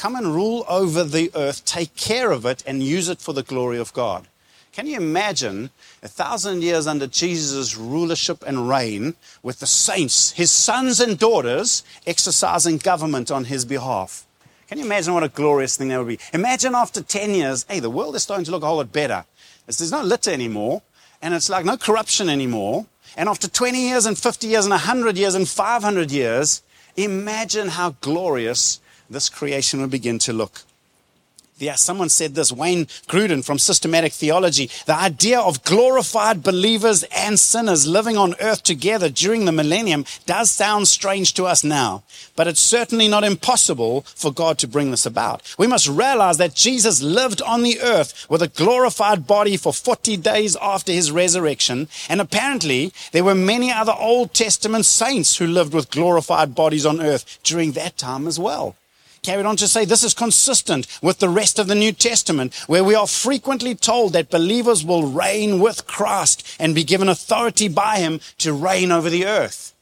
come 0.00 0.16
and 0.16 0.34
rule 0.34 0.64
over 0.66 1.04
the 1.04 1.30
earth, 1.34 1.62
take 1.66 1.94
care 1.94 2.30
of 2.30 2.46
it, 2.46 2.64
and 2.66 2.82
use 2.82 3.10
it 3.10 3.20
for 3.20 3.34
the 3.34 3.42
glory 3.42 3.78
of 3.78 3.92
God. 3.92 4.26
Can 4.72 4.86
you 4.86 4.96
imagine 4.96 5.68
a 6.02 6.08
thousand 6.08 6.62
years 6.62 6.86
under 6.86 7.06
Jesus' 7.06 7.76
rulership 7.76 8.42
and 8.46 8.66
reign 8.66 9.14
with 9.42 9.60
the 9.60 9.66
saints, 9.66 10.30
his 10.30 10.50
sons 10.50 11.00
and 11.00 11.18
daughters, 11.18 11.84
exercising 12.06 12.78
government 12.78 13.30
on 13.30 13.44
his 13.44 13.66
behalf? 13.66 14.26
Can 14.68 14.78
you 14.78 14.86
imagine 14.86 15.12
what 15.12 15.22
a 15.22 15.28
glorious 15.28 15.76
thing 15.76 15.88
that 15.88 15.98
would 15.98 16.08
be? 16.08 16.18
Imagine 16.32 16.74
after 16.74 17.02
10 17.02 17.34
years, 17.34 17.66
hey, 17.68 17.80
the 17.80 17.90
world 17.90 18.16
is 18.16 18.22
starting 18.22 18.46
to 18.46 18.50
look 18.52 18.62
a 18.62 18.66
whole 18.66 18.78
lot 18.78 18.92
better. 18.92 19.26
There's 19.66 19.92
no 19.92 20.02
litter 20.02 20.30
anymore, 20.30 20.80
and 21.20 21.34
it's 21.34 21.50
like 21.50 21.66
no 21.66 21.76
corruption 21.76 22.30
anymore. 22.30 22.86
And 23.18 23.28
after 23.28 23.48
20 23.48 23.78
years 23.78 24.06
and 24.06 24.16
50 24.16 24.46
years 24.46 24.64
and 24.64 24.72
100 24.72 25.18
years 25.18 25.34
and 25.34 25.46
500 25.46 26.10
years, 26.10 26.62
imagine 26.96 27.68
how 27.68 27.96
glorious 28.00 28.80
this 29.10 29.28
creation 29.28 29.80
will 29.80 29.88
begin 29.88 30.18
to 30.20 30.32
look. 30.32 30.62
Yeah, 31.60 31.74
someone 31.74 32.08
said 32.08 32.34
this, 32.34 32.50
Wayne 32.50 32.86
Grudem 33.06 33.44
from 33.44 33.58
Systematic 33.58 34.14
Theology. 34.14 34.70
The 34.86 34.96
idea 34.96 35.38
of 35.38 35.62
glorified 35.62 36.42
believers 36.42 37.02
and 37.14 37.38
sinners 37.38 37.86
living 37.86 38.16
on 38.16 38.34
earth 38.40 38.62
together 38.62 39.10
during 39.10 39.44
the 39.44 39.52
millennium 39.52 40.06
does 40.24 40.50
sound 40.50 40.88
strange 40.88 41.34
to 41.34 41.44
us 41.44 41.62
now, 41.62 42.02
but 42.34 42.48
it's 42.48 42.62
certainly 42.62 43.08
not 43.08 43.24
impossible 43.24 44.06
for 44.14 44.32
God 44.32 44.56
to 44.58 44.68
bring 44.68 44.90
this 44.90 45.04
about. 45.04 45.42
We 45.58 45.66
must 45.66 45.86
realize 45.86 46.38
that 46.38 46.54
Jesus 46.54 47.02
lived 47.02 47.42
on 47.42 47.62
the 47.62 47.78
earth 47.82 48.26
with 48.30 48.40
a 48.40 48.48
glorified 48.48 49.26
body 49.26 49.58
for 49.58 49.74
40 49.74 50.16
days 50.16 50.56
after 50.62 50.92
his 50.92 51.12
resurrection, 51.12 51.88
and 52.08 52.22
apparently 52.22 52.90
there 53.12 53.24
were 53.24 53.34
many 53.34 53.70
other 53.70 53.94
Old 53.98 54.32
Testament 54.32 54.86
saints 54.86 55.36
who 55.36 55.46
lived 55.46 55.74
with 55.74 55.90
glorified 55.90 56.54
bodies 56.54 56.86
on 56.86 57.02
earth 57.02 57.38
during 57.42 57.72
that 57.72 57.98
time 57.98 58.26
as 58.26 58.38
well 58.38 58.76
carried 59.22 59.46
on 59.46 59.56
to 59.56 59.68
say 59.68 59.84
this 59.84 60.04
is 60.04 60.14
consistent 60.14 60.86
with 61.02 61.18
the 61.18 61.28
rest 61.28 61.58
of 61.58 61.66
the 61.66 61.74
New 61.74 61.92
Testament, 61.92 62.54
where 62.66 62.84
we 62.84 62.94
are 62.94 63.06
frequently 63.06 63.74
told 63.74 64.12
that 64.12 64.30
believers 64.30 64.84
will 64.84 65.08
reign 65.08 65.60
with 65.60 65.86
Christ 65.86 66.56
and 66.58 66.74
be 66.74 66.84
given 66.84 67.08
authority 67.08 67.68
by 67.68 67.98
him 67.98 68.20
to 68.38 68.52
reign 68.52 68.90
over 68.92 69.10
the 69.10 69.26
earth. 69.26 69.74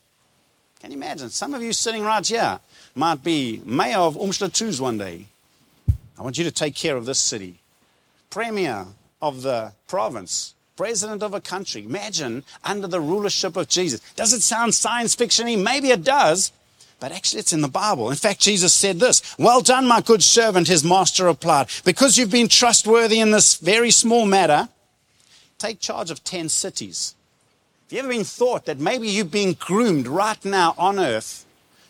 Can 0.80 0.90
you 0.90 0.96
imagine? 0.96 1.30
Some 1.30 1.54
of 1.54 1.62
you 1.62 1.72
sitting 1.72 2.04
right 2.04 2.26
here 2.26 2.60
might 2.94 3.22
be 3.22 3.62
mayor 3.64 3.98
of 3.98 4.16
uMhlathuze 4.16 4.80
one 4.80 4.98
day. 4.98 5.26
I 6.18 6.22
want 6.22 6.38
you 6.38 6.44
to 6.44 6.50
take 6.50 6.74
care 6.74 6.96
of 6.96 7.06
this 7.06 7.18
city. 7.18 7.60
Premier 8.30 8.86
of 9.22 9.42
the 9.42 9.72
province, 9.86 10.54
president 10.76 11.22
of 11.22 11.34
a 11.34 11.40
country. 11.40 11.84
Imagine 11.84 12.44
under 12.64 12.86
the 12.86 13.00
rulership 13.00 13.56
of 13.56 13.68
Jesus. 13.68 14.00
Does 14.14 14.32
it 14.32 14.42
sound 14.42 14.74
science 14.74 15.14
fictiony? 15.16 15.60
Maybe 15.60 15.90
it 15.90 16.04
does, 16.04 16.52
but 17.00 17.12
actually 17.12 17.40
it's 17.40 17.52
in 17.52 17.60
the 17.60 17.68
Bible. 17.68 18.10
In 18.10 18.16
fact, 18.16 18.40
Jesus 18.40 18.74
said 18.74 19.00
this 19.00 19.22
Well 19.38 19.60
done, 19.60 19.86
my 19.86 20.00
good 20.00 20.22
servant, 20.22 20.68
his 20.68 20.84
master 20.84 21.26
replied. 21.26 21.68
Because 21.84 22.18
you've 22.18 22.30
been 22.30 22.48
trustworthy 22.48 23.20
in 23.20 23.30
this 23.30 23.56
very 23.56 23.90
small 23.90 24.26
matter, 24.26 24.68
take 25.58 25.80
charge 25.80 26.10
of 26.10 26.24
10 26.24 26.48
cities. 26.48 27.14
Have 27.84 27.92
you 27.92 27.98
ever 28.00 28.08
been 28.08 28.24
thought 28.24 28.66
that 28.66 28.78
maybe 28.78 29.08
you've 29.08 29.30
been 29.30 29.54
groomed 29.54 30.06
right 30.06 30.44
now 30.44 30.74
on 30.76 30.98
earth 30.98 31.46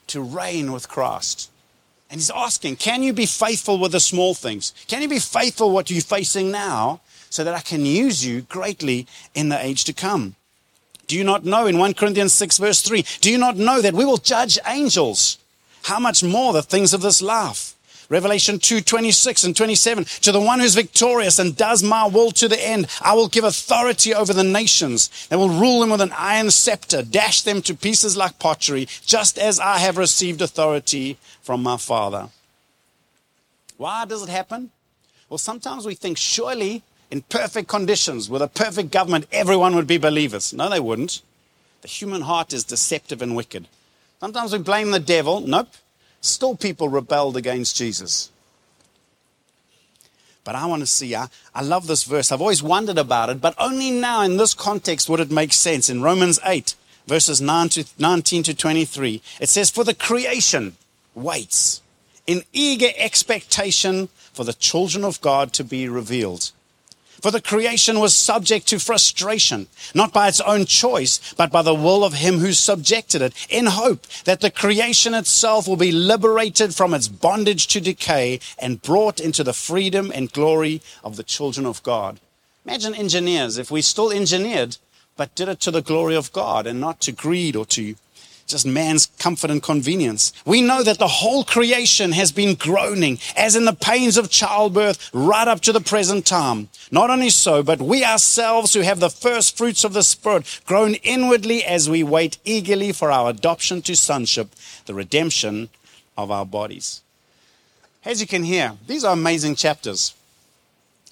to 0.09 0.21
reign 0.21 0.73
with 0.73 0.89
Christ? 0.89 1.51
And 2.11 2.21
he's 2.21 2.31
asking, 2.31 2.77
can 2.77 3.03
you 3.03 3.13
be 3.13 3.27
faithful 3.27 3.79
with 3.79 3.93
the 3.93 4.01
small 4.01 4.35
things? 4.35 4.73
Can 4.87 5.03
you 5.03 5.09
be 5.09 5.19
faithful 5.19 5.71
what 5.71 5.91
you're 5.91 6.01
facing 6.01 6.51
now 6.51 7.01
so 7.29 7.45
that 7.45 7.55
I 7.55 7.61
can 7.61 7.85
use 7.85 8.25
you 8.25 8.43
greatly 8.43 9.07
in 9.35 9.49
the 9.51 9.63
age 9.63 9.85
to 9.85 9.93
come? 9.93 10.37
Do 11.09 11.17
you 11.17 11.25
not 11.25 11.45
know 11.45 11.67
in 11.67 11.79
1 11.79 11.95
Corinthians 11.95 12.35
6 12.35 12.59
verse 12.59 12.83
3, 12.83 13.05
do 13.21 13.33
you 13.33 13.39
not 13.39 13.57
know 13.57 13.81
that 13.81 13.95
we 13.95 14.05
will 14.05 14.19
judge 14.19 14.59
angels? 14.67 15.39
How 15.85 15.99
much 15.99 16.23
more 16.23 16.53
the 16.53 16.63
things 16.63 16.93
of 16.93 17.01
this 17.01 17.23
life? 17.23 17.75
Revelation 18.11 18.59
2 18.59 18.81
26 18.81 19.45
and 19.45 19.57
27. 19.57 20.05
To 20.05 20.33
the 20.33 20.41
one 20.41 20.61
who's 20.61 20.75
victorious 20.75 21.39
and 21.39 21.57
does 21.57 21.83
my 21.83 22.07
will 22.07 22.31
to 22.33 22.49
the 22.49 22.63
end, 22.67 22.87
I 23.03 23.15
will 23.15 23.29
give 23.29 23.45
authority 23.45 24.15
over 24.15 24.33
the 24.33 24.45
nations. 24.45 25.27
They 25.29 25.37
will 25.37 25.51
rule 25.51 25.81
them 25.81 25.91
with 25.91 26.01
an 26.01 26.15
iron 26.17 26.51
scepter, 26.51 27.03
dash 27.03 27.43
them 27.43 27.61
to 27.63 27.75
pieces 27.75 28.17
like 28.17 28.39
pottery, 28.39 28.87
just 29.05 29.39
as 29.39 29.61
I 29.61 29.79
have 29.79 29.99
received 29.99 30.41
authority 30.41 31.19
from 31.43 31.63
my 31.63 31.77
Father. 31.77 32.29
Why 33.77 34.07
does 34.07 34.23
it 34.23 34.31
happen? 34.31 34.71
Well, 35.29 35.39
sometimes 35.39 35.85
we 35.85 35.95
think 35.95 36.17
surely 36.17 36.83
in 37.11 37.23
perfect 37.23 37.69
conditions, 37.69 38.29
with 38.29 38.43
a 38.43 38.49
perfect 38.49 38.91
government, 38.91 39.27
everyone 39.33 39.75
would 39.75 39.87
be 39.87 39.99
believers. 39.99 40.53
No, 40.53 40.69
they 40.69 40.81
wouldn't. 40.81 41.23
The 41.83 41.89
human 41.89 42.23
heart 42.23 42.53
is 42.53 42.65
deceptive 42.65 43.23
and 43.23 43.35
wicked. 43.35 43.69
Sometimes 44.21 44.53
we 44.53 44.59
blame 44.59 44.91
the 44.91 45.01
devil. 45.01 45.41
Nope. 45.41 45.69
Still, 46.21 46.57
people 46.57 46.89
rebelled 46.89 47.37
against 47.37 47.77
Jesus. 47.77 48.31
But 50.45 50.55
I 50.55 50.67
want 50.67 50.81
to 50.81 50.87
see, 50.87 51.15
I, 51.15 51.29
I 51.55 51.63
love 51.63 51.87
this 51.87 52.05
verse. 52.05 52.33
I've 52.33 52.41
always 52.41 52.63
wondered 52.63 52.99
about 52.99 53.31
it, 53.31 53.41
but 53.41 53.55
only 53.59 53.91
now 53.91 54.23
in 54.23 54.37
this 54.37 54.55
context 54.55 55.09
would 55.09 55.21
it 55.21 55.31
make 55.31 55.53
sense. 55.53 55.89
In 55.89 56.03
Romans 56.03 56.41
8, 56.45 56.75
verses 57.07 57.41
9 57.41 57.69
to, 57.71 57.85
19 57.99 58.43
to 58.45 58.55
23, 58.55 59.23
it 59.41 59.49
says, 59.49 59.71
For 59.71 59.85
the 59.85 59.95
creation 59.95 60.77
waits 61.15 61.83
in 62.27 62.43
eager 62.53 62.89
expectation 62.97 64.09
for 64.33 64.45
the 64.45 64.53
children 64.55 65.05
of 65.05 65.21
God 65.21 65.53
to 65.55 65.65
be 65.65 65.89
revealed. 65.89 66.53
For 67.21 67.31
the 67.31 67.41
creation 67.41 67.99
was 67.99 68.15
subject 68.15 68.69
to 68.69 68.79
frustration, 68.79 69.67
not 69.95 70.13
by 70.13 70.29
its 70.29 70.41
own 70.41 70.67
choice, 70.67 71.35
but 71.35 71.51
by 71.51 71.63
the 71.63 71.75
will 71.75 72.05
of 72.05 72.15
him 72.15 72.39
who 72.39 72.53
subjected 72.53 73.23
it, 73.23 73.35
in 73.49 73.67
hope 73.67 74.07
that 74.25 74.41
the 74.41 74.51
creation 74.51 75.15
itself 75.15 75.67
will 75.67 75.77
be 75.77 75.93
liberated 75.93 76.75
from 76.75 76.95
its 76.95 77.09
bondage 77.09 77.67
to 77.69 77.81
decay 77.81 78.39
and 78.59 78.83
brought 78.83 79.19
into 79.19 79.43
the 79.43 79.53
freedom 79.53 80.13
and 80.15 80.33
glory 80.33 80.81
of 81.03 81.17
the 81.17 81.25
children 81.25 81.67
of 81.67 81.83
God. 81.83 82.21
Imagine 82.65 82.95
engineers, 82.95 83.59
if 83.59 83.71
we 83.71 83.83
still 83.83 84.13
engineered, 84.13 84.77
but 85.17 85.35
did 85.35 85.49
it 85.49 85.59
to 85.61 85.71
the 85.71 85.83
glory 85.83 86.15
of 86.15 86.33
God 86.33 86.67
and 86.67 86.81
not 86.81 87.01
to 87.01 87.13
greed 87.13 87.57
or 87.57 87.67
to 87.67 87.97
just 88.49 88.67
man's 88.67 89.07
comfort 89.19 89.51
and 89.51 89.63
convenience. 89.63 90.33
We 90.45 90.63
know 90.63 90.83
that 90.83 90.99
the 90.99 91.07
whole 91.07 91.45
creation 91.45 92.13
has 92.13 92.33
been 92.33 92.55
groaning, 92.55 93.19
as 93.37 93.55
in 93.55 93.67
the 93.67 93.75
pains 93.75 94.17
of 94.17 94.31
childbirth, 94.31 95.11
right 95.13 95.47
up 95.47 95.61
to 95.61 95.73
the 95.73 95.81
present 95.81 96.27
time. 96.27 96.69
Not 96.91 97.11
only 97.11 97.31
so, 97.31 97.63
but 97.63 97.81
we 97.81 98.05
ourselves 98.05 98.73
who 98.73 98.81
have 98.81 99.01
the 99.01 99.11
first 99.11 99.57
fruits 99.57 99.85
of 99.85 99.93
the 99.93 100.03
Spirit 100.03 100.61
groan 100.67 100.95
inwardly 100.95 101.63
as 101.63 101.91
we 101.91 102.03
wait 102.03 102.39
eagerly 102.45 102.93
for 102.93 103.13
our 103.13 103.31
adoption 103.31 103.83
to 103.83 103.95
sonship, 103.95 104.49
the 104.87 104.95
redemption 104.95 105.69
of 106.17 106.31
our 106.31 106.47
bodies. 106.47 107.03
As 108.05 108.21
you 108.21 108.27
can 108.27 108.45
hear, 108.45 108.73
these 108.87 109.05
are 109.05 109.13
amazing 109.13 109.57
chapters. 109.57 110.15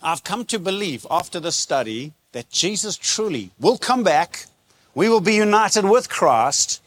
I've 0.02 0.24
come 0.24 0.44
to 0.46 0.58
believe 0.58 1.06
after 1.10 1.38
this 1.38 1.56
study 1.56 2.12
that 2.32 2.50
Jesus 2.50 2.96
truly 2.96 3.50
will 3.60 3.76
come 3.76 4.02
back. 4.02 4.46
We 4.94 5.08
will 5.10 5.20
be 5.20 5.34
united 5.34 5.84
with 5.84 6.08
Christ 6.08 6.80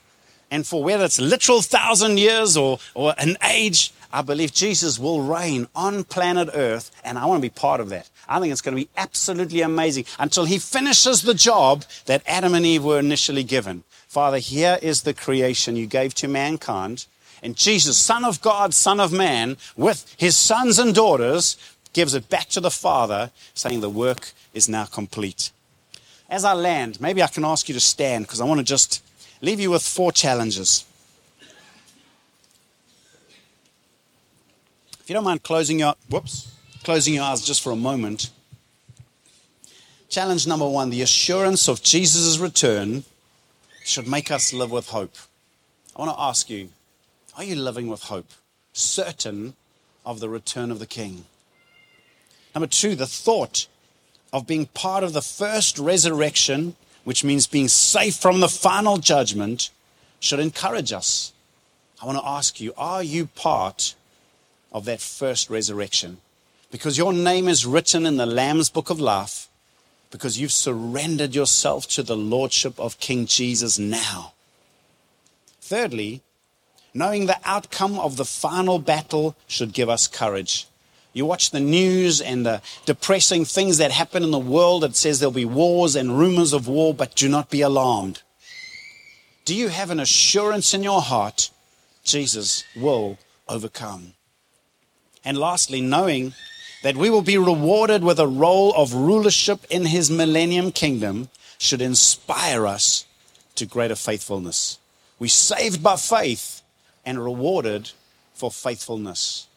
and 0.51 0.65
for 0.65 0.83
whether 0.83 1.05
it's 1.05 1.19
literal 1.19 1.61
thousand 1.61 2.19
years 2.19 2.57
or, 2.57 2.79
or 2.93 3.13
an 3.17 3.37
age, 3.43 3.91
I 4.11 4.21
believe 4.21 4.53
Jesus 4.53 4.97
will 4.97 5.21
reign 5.21 5.67
on 5.75 6.03
planet 6.03 6.49
Earth, 6.53 6.91
and 7.03 7.19
I 7.19 7.25
want 7.25 7.39
to 7.39 7.49
be 7.49 7.53
part 7.53 7.79
of 7.79 7.89
that. 7.89 8.09
I 8.27 8.39
think 8.39 8.51
it's 8.51 8.61
going 8.61 8.75
to 8.75 8.83
be 8.83 8.89
absolutely 8.97 9.61
amazing 9.61 10.05
until 10.17 10.45
he 10.45 10.57
finishes 10.57 11.21
the 11.21 11.33
job 11.33 11.85
that 12.05 12.23
Adam 12.27 12.53
and 12.53 12.65
Eve 12.65 12.83
were 12.83 12.99
initially 12.99 13.43
given. 13.43 13.83
Father, 14.07 14.39
here 14.39 14.79
is 14.81 15.03
the 15.03 15.13
creation 15.13 15.75
you 15.75 15.85
gave 15.85 16.13
to 16.15 16.27
mankind. 16.27 17.05
And 17.41 17.55
Jesus, 17.55 17.97
Son 17.97 18.25
of 18.25 18.41
God, 18.41 18.73
Son 18.73 18.99
of 18.99 19.13
Man, 19.13 19.57
with 19.77 20.13
his 20.17 20.35
sons 20.37 20.79
and 20.79 20.93
daughters, 20.93 21.57
gives 21.93 22.13
it 22.13 22.29
back 22.29 22.49
to 22.49 22.59
the 22.59 22.71
Father, 22.71 23.31
saying 23.53 23.81
the 23.81 23.89
work 23.89 24.31
is 24.53 24.67
now 24.67 24.85
complete. 24.85 25.51
As 26.29 26.43
I 26.43 26.53
land, 26.53 27.01
maybe 27.01 27.23
I 27.23 27.27
can 27.27 27.45
ask 27.45 27.67
you 27.67 27.73
to 27.73 27.79
stand 27.79 28.25
because 28.25 28.41
I 28.41 28.45
want 28.45 28.59
to 28.59 28.63
just 28.63 29.03
leave 29.41 29.59
you 29.59 29.71
with 29.71 29.83
four 29.83 30.11
challenges. 30.11 30.85
If 34.99 35.09
you 35.09 35.13
don't 35.13 35.23
mind 35.23 35.43
closing 35.43 35.79
your 35.79 35.95
whoops, 36.09 36.55
closing 36.83 37.15
your 37.15 37.23
eyes 37.23 37.41
just 37.41 37.61
for 37.61 37.71
a 37.71 37.75
moment. 37.75 38.29
Challenge 40.09 40.47
number 40.47 40.67
one 40.67 40.89
the 40.89 41.01
assurance 41.01 41.67
of 41.67 41.83
Jesus' 41.83 42.37
return 42.37 43.03
should 43.83 44.07
make 44.07 44.31
us 44.31 44.53
live 44.53 44.71
with 44.71 44.89
hope. 44.89 45.15
I 45.95 45.99
want 45.99 46.15
to 46.15 46.21
ask 46.21 46.49
you 46.49 46.69
are 47.37 47.43
you 47.43 47.55
living 47.55 47.87
with 47.87 48.03
hope? 48.03 48.27
Certain 48.73 49.55
of 50.05 50.19
the 50.19 50.29
return 50.29 50.71
of 50.71 50.79
the 50.79 50.85
King. 50.85 51.25
Number 52.53 52.67
two, 52.67 52.95
the 52.95 53.07
thought 53.07 53.67
of 54.33 54.47
being 54.47 54.65
part 54.67 55.03
of 55.03 55.13
the 55.13 55.21
first 55.21 55.79
resurrection 55.79 56.75
which 57.03 57.23
means 57.23 57.47
being 57.47 57.67
safe 57.67 58.15
from 58.15 58.39
the 58.39 58.49
final 58.49 58.97
judgment, 58.97 59.69
should 60.19 60.39
encourage 60.39 60.91
us. 60.91 61.33
I 62.01 62.05
want 62.05 62.17
to 62.17 62.27
ask 62.27 62.59
you 62.59 62.73
are 62.77 63.03
you 63.03 63.27
part 63.27 63.95
of 64.71 64.85
that 64.85 65.01
first 65.01 65.49
resurrection? 65.49 66.17
Because 66.71 66.97
your 66.97 67.13
name 67.13 67.47
is 67.47 67.65
written 67.65 68.05
in 68.05 68.17
the 68.17 68.25
Lamb's 68.25 68.69
book 68.69 68.89
of 68.89 68.99
life, 68.99 69.47
because 70.11 70.39
you've 70.39 70.51
surrendered 70.51 71.33
yourself 71.33 71.87
to 71.89 72.03
the 72.03 72.17
lordship 72.17 72.79
of 72.79 72.99
King 72.99 73.25
Jesus 73.25 73.79
now. 73.79 74.33
Thirdly, 75.61 76.21
knowing 76.93 77.25
the 77.25 77.39
outcome 77.43 77.99
of 77.99 78.17
the 78.17 78.25
final 78.25 78.79
battle 78.79 79.35
should 79.47 79.73
give 79.73 79.89
us 79.89 80.07
courage. 80.07 80.67
You 81.13 81.25
watch 81.25 81.51
the 81.51 81.59
news 81.59 82.21
and 82.21 82.45
the 82.45 82.61
depressing 82.85 83.45
things 83.45 83.77
that 83.77 83.91
happen 83.91 84.23
in 84.23 84.31
the 84.31 84.39
world. 84.39 84.83
It 84.83 84.95
says 84.95 85.19
there'll 85.19 85.31
be 85.31 85.45
wars 85.45 85.95
and 85.95 86.17
rumors 86.17 86.53
of 86.53 86.67
war, 86.67 86.93
but 86.93 87.15
do 87.15 87.27
not 87.27 87.49
be 87.49 87.61
alarmed. 87.61 88.21
Do 89.45 89.55
you 89.55 89.69
have 89.69 89.89
an 89.89 89.99
assurance 89.99 90.73
in 90.73 90.83
your 90.83 91.01
heart 91.01 91.49
Jesus 92.03 92.63
will 92.75 93.17
overcome? 93.47 94.13
And 95.25 95.37
lastly, 95.37 95.81
knowing 95.81 96.33
that 96.83 96.95
we 96.95 97.09
will 97.09 97.21
be 97.21 97.37
rewarded 97.37 98.03
with 98.03 98.19
a 98.19 98.27
role 98.27 98.73
of 98.75 98.93
rulership 98.93 99.65
in 99.69 99.85
his 99.85 100.09
millennium 100.09 100.71
kingdom 100.71 101.29
should 101.57 101.81
inspire 101.81 102.65
us 102.65 103.05
to 103.55 103.65
greater 103.65 103.95
faithfulness. 103.95 104.79
We 105.17 105.27
saved 105.27 105.83
by 105.83 105.97
faith 105.97 106.61
and 107.05 107.21
rewarded 107.21 107.91
for 108.33 108.49
faithfulness. 108.49 109.47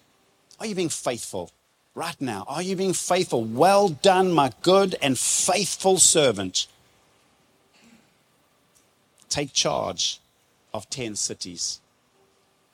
Are 0.62 0.66
you 0.66 0.76
being 0.76 0.90
faithful 0.90 1.50
right 1.92 2.20
now? 2.20 2.44
Are 2.46 2.62
you 2.62 2.76
being 2.76 2.92
faithful? 2.92 3.42
Well 3.42 3.88
done, 3.88 4.30
my 4.30 4.52
good 4.62 4.94
and 5.02 5.18
faithful 5.18 5.98
servant. 5.98 6.68
Take 9.28 9.52
charge 9.52 10.20
of 10.72 10.88
10 10.88 11.16
cities. 11.16 11.80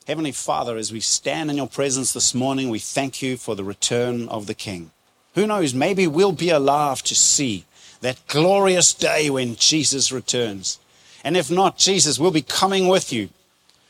Heavenly 0.05 0.33
Father, 0.33 0.77
as 0.77 0.93
we 0.93 0.99
stand 0.99 1.49
in 1.49 1.57
your 1.57 1.65
presence 1.65 2.13
this 2.13 2.35
morning, 2.35 2.69
we 2.69 2.77
thank 2.77 3.23
you 3.23 3.37
for 3.37 3.55
the 3.55 3.63
return 3.63 4.29
of 4.29 4.45
the 4.45 4.53
King. 4.53 4.91
Who 5.33 5.47
knows, 5.47 5.73
maybe 5.73 6.05
we'll 6.05 6.31
be 6.31 6.51
alive 6.51 7.01
to 7.01 7.15
see 7.15 7.65
that 8.01 8.27
glorious 8.27 8.93
day 8.93 9.31
when 9.31 9.55
Jesus 9.55 10.11
returns. 10.11 10.77
And 11.23 11.35
if 11.35 11.49
not, 11.49 11.79
Jesus, 11.79 12.19
we'll 12.19 12.29
be 12.29 12.43
coming 12.43 12.87
with 12.87 13.11
you, 13.11 13.29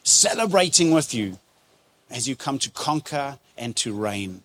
celebrating 0.04 0.92
with 0.92 1.14
you 1.14 1.38
as 2.10 2.30
you 2.30 2.38
come 2.38 2.60
to 2.60 2.70
conquer 2.70 3.38
and 3.60 3.76
to 3.76 3.94
reign. 3.94 4.42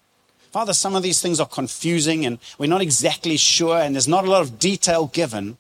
Father, 0.53 0.73
some 0.73 0.95
of 0.95 1.03
these 1.03 1.23
things 1.23 1.41
are 1.41 1.49
confusing 1.49 2.27
and 2.27 2.39
we're 2.59 2.69
not 2.69 2.83
exactly 2.83 3.37
sure, 3.37 3.79
and 3.79 3.95
there's 3.95 4.07
not 4.07 4.25
a 4.25 4.31
lot 4.31 4.43
of 4.43 4.59
detail 4.59 5.07
given, 5.07 5.57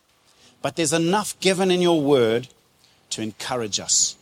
but 0.62 0.76
there's 0.76 0.92
enough 0.92 1.38
given 1.40 1.70
in 1.70 1.80
your 1.80 2.00
word 2.00 2.48
to 3.10 3.22
encourage 3.22 3.80
us. 3.80 4.16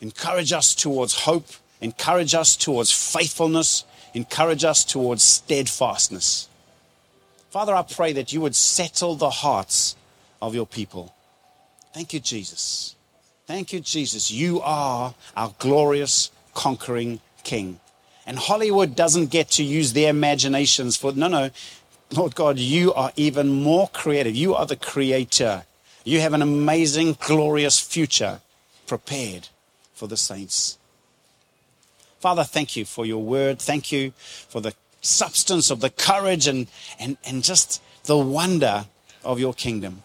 Encourage 0.00 0.52
us 0.52 0.74
towards 0.74 1.20
hope, 1.20 1.46
encourage 1.80 2.34
us 2.34 2.56
towards 2.56 2.92
faithfulness, 2.92 3.84
encourage 4.12 4.64
us 4.64 4.84
towards 4.84 5.22
steadfastness. 5.22 6.48
Father, 7.50 7.74
I 7.74 7.82
pray 7.82 8.12
that 8.12 8.32
you 8.32 8.40
would 8.40 8.56
settle 8.56 9.14
the 9.14 9.30
hearts 9.30 9.96
of 10.40 10.54
your 10.54 10.66
people. 10.66 11.14
Thank 11.92 12.12
you, 12.12 12.20
Jesus. 12.20 12.94
Thank 13.46 13.72
you, 13.72 13.80
Jesus. 13.80 14.30
You 14.30 14.60
are 14.62 15.14
our 15.36 15.54
glorious, 15.58 16.30
conquering 16.54 17.20
King. 17.42 17.78
And 18.26 18.38
Hollywood 18.38 18.96
doesn't 18.96 19.26
get 19.26 19.50
to 19.52 19.64
use 19.64 19.92
their 19.92 20.10
imaginations 20.10 20.96
for, 20.96 21.12
no, 21.12 21.28
no. 21.28 21.50
Lord 22.10 22.34
God, 22.34 22.58
you 22.58 22.94
are 22.94 23.12
even 23.16 23.62
more 23.62 23.88
creative. 23.88 24.34
You 24.34 24.54
are 24.54 24.66
the 24.66 24.76
creator. 24.76 25.64
You 26.04 26.20
have 26.20 26.32
an 26.32 26.42
amazing, 26.42 27.16
glorious 27.20 27.80
future 27.80 28.40
prepared 28.86 29.48
for 29.94 30.06
the 30.06 30.16
saints. 30.16 30.78
Father, 32.20 32.44
thank 32.44 32.76
you 32.76 32.84
for 32.84 33.04
your 33.04 33.22
word. 33.22 33.58
Thank 33.58 33.92
you 33.92 34.12
for 34.16 34.60
the 34.60 34.74
substance 35.02 35.70
of 35.70 35.80
the 35.80 35.90
courage 35.90 36.46
and, 36.46 36.66
and, 36.98 37.16
and 37.24 37.42
just 37.42 37.82
the 38.04 38.16
wonder 38.16 38.86
of 39.22 39.38
your 39.38 39.54
kingdom. 39.54 40.02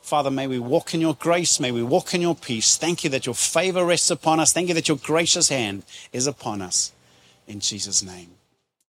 Father, 0.00 0.30
may 0.30 0.46
we 0.46 0.58
walk 0.58 0.94
in 0.94 1.00
your 1.00 1.14
grace. 1.14 1.60
May 1.60 1.70
we 1.70 1.82
walk 1.82 2.14
in 2.14 2.20
your 2.20 2.34
peace. 2.34 2.76
Thank 2.76 3.04
you 3.04 3.10
that 3.10 3.26
your 3.26 3.34
favor 3.34 3.84
rests 3.84 4.10
upon 4.10 4.40
us. 4.40 4.52
Thank 4.52 4.68
you 4.68 4.74
that 4.74 4.88
your 4.88 4.96
gracious 4.96 5.48
hand 5.48 5.84
is 6.12 6.26
upon 6.26 6.62
us. 6.62 6.92
In 7.52 7.60
Jesus' 7.60 8.02
name. 8.02 8.41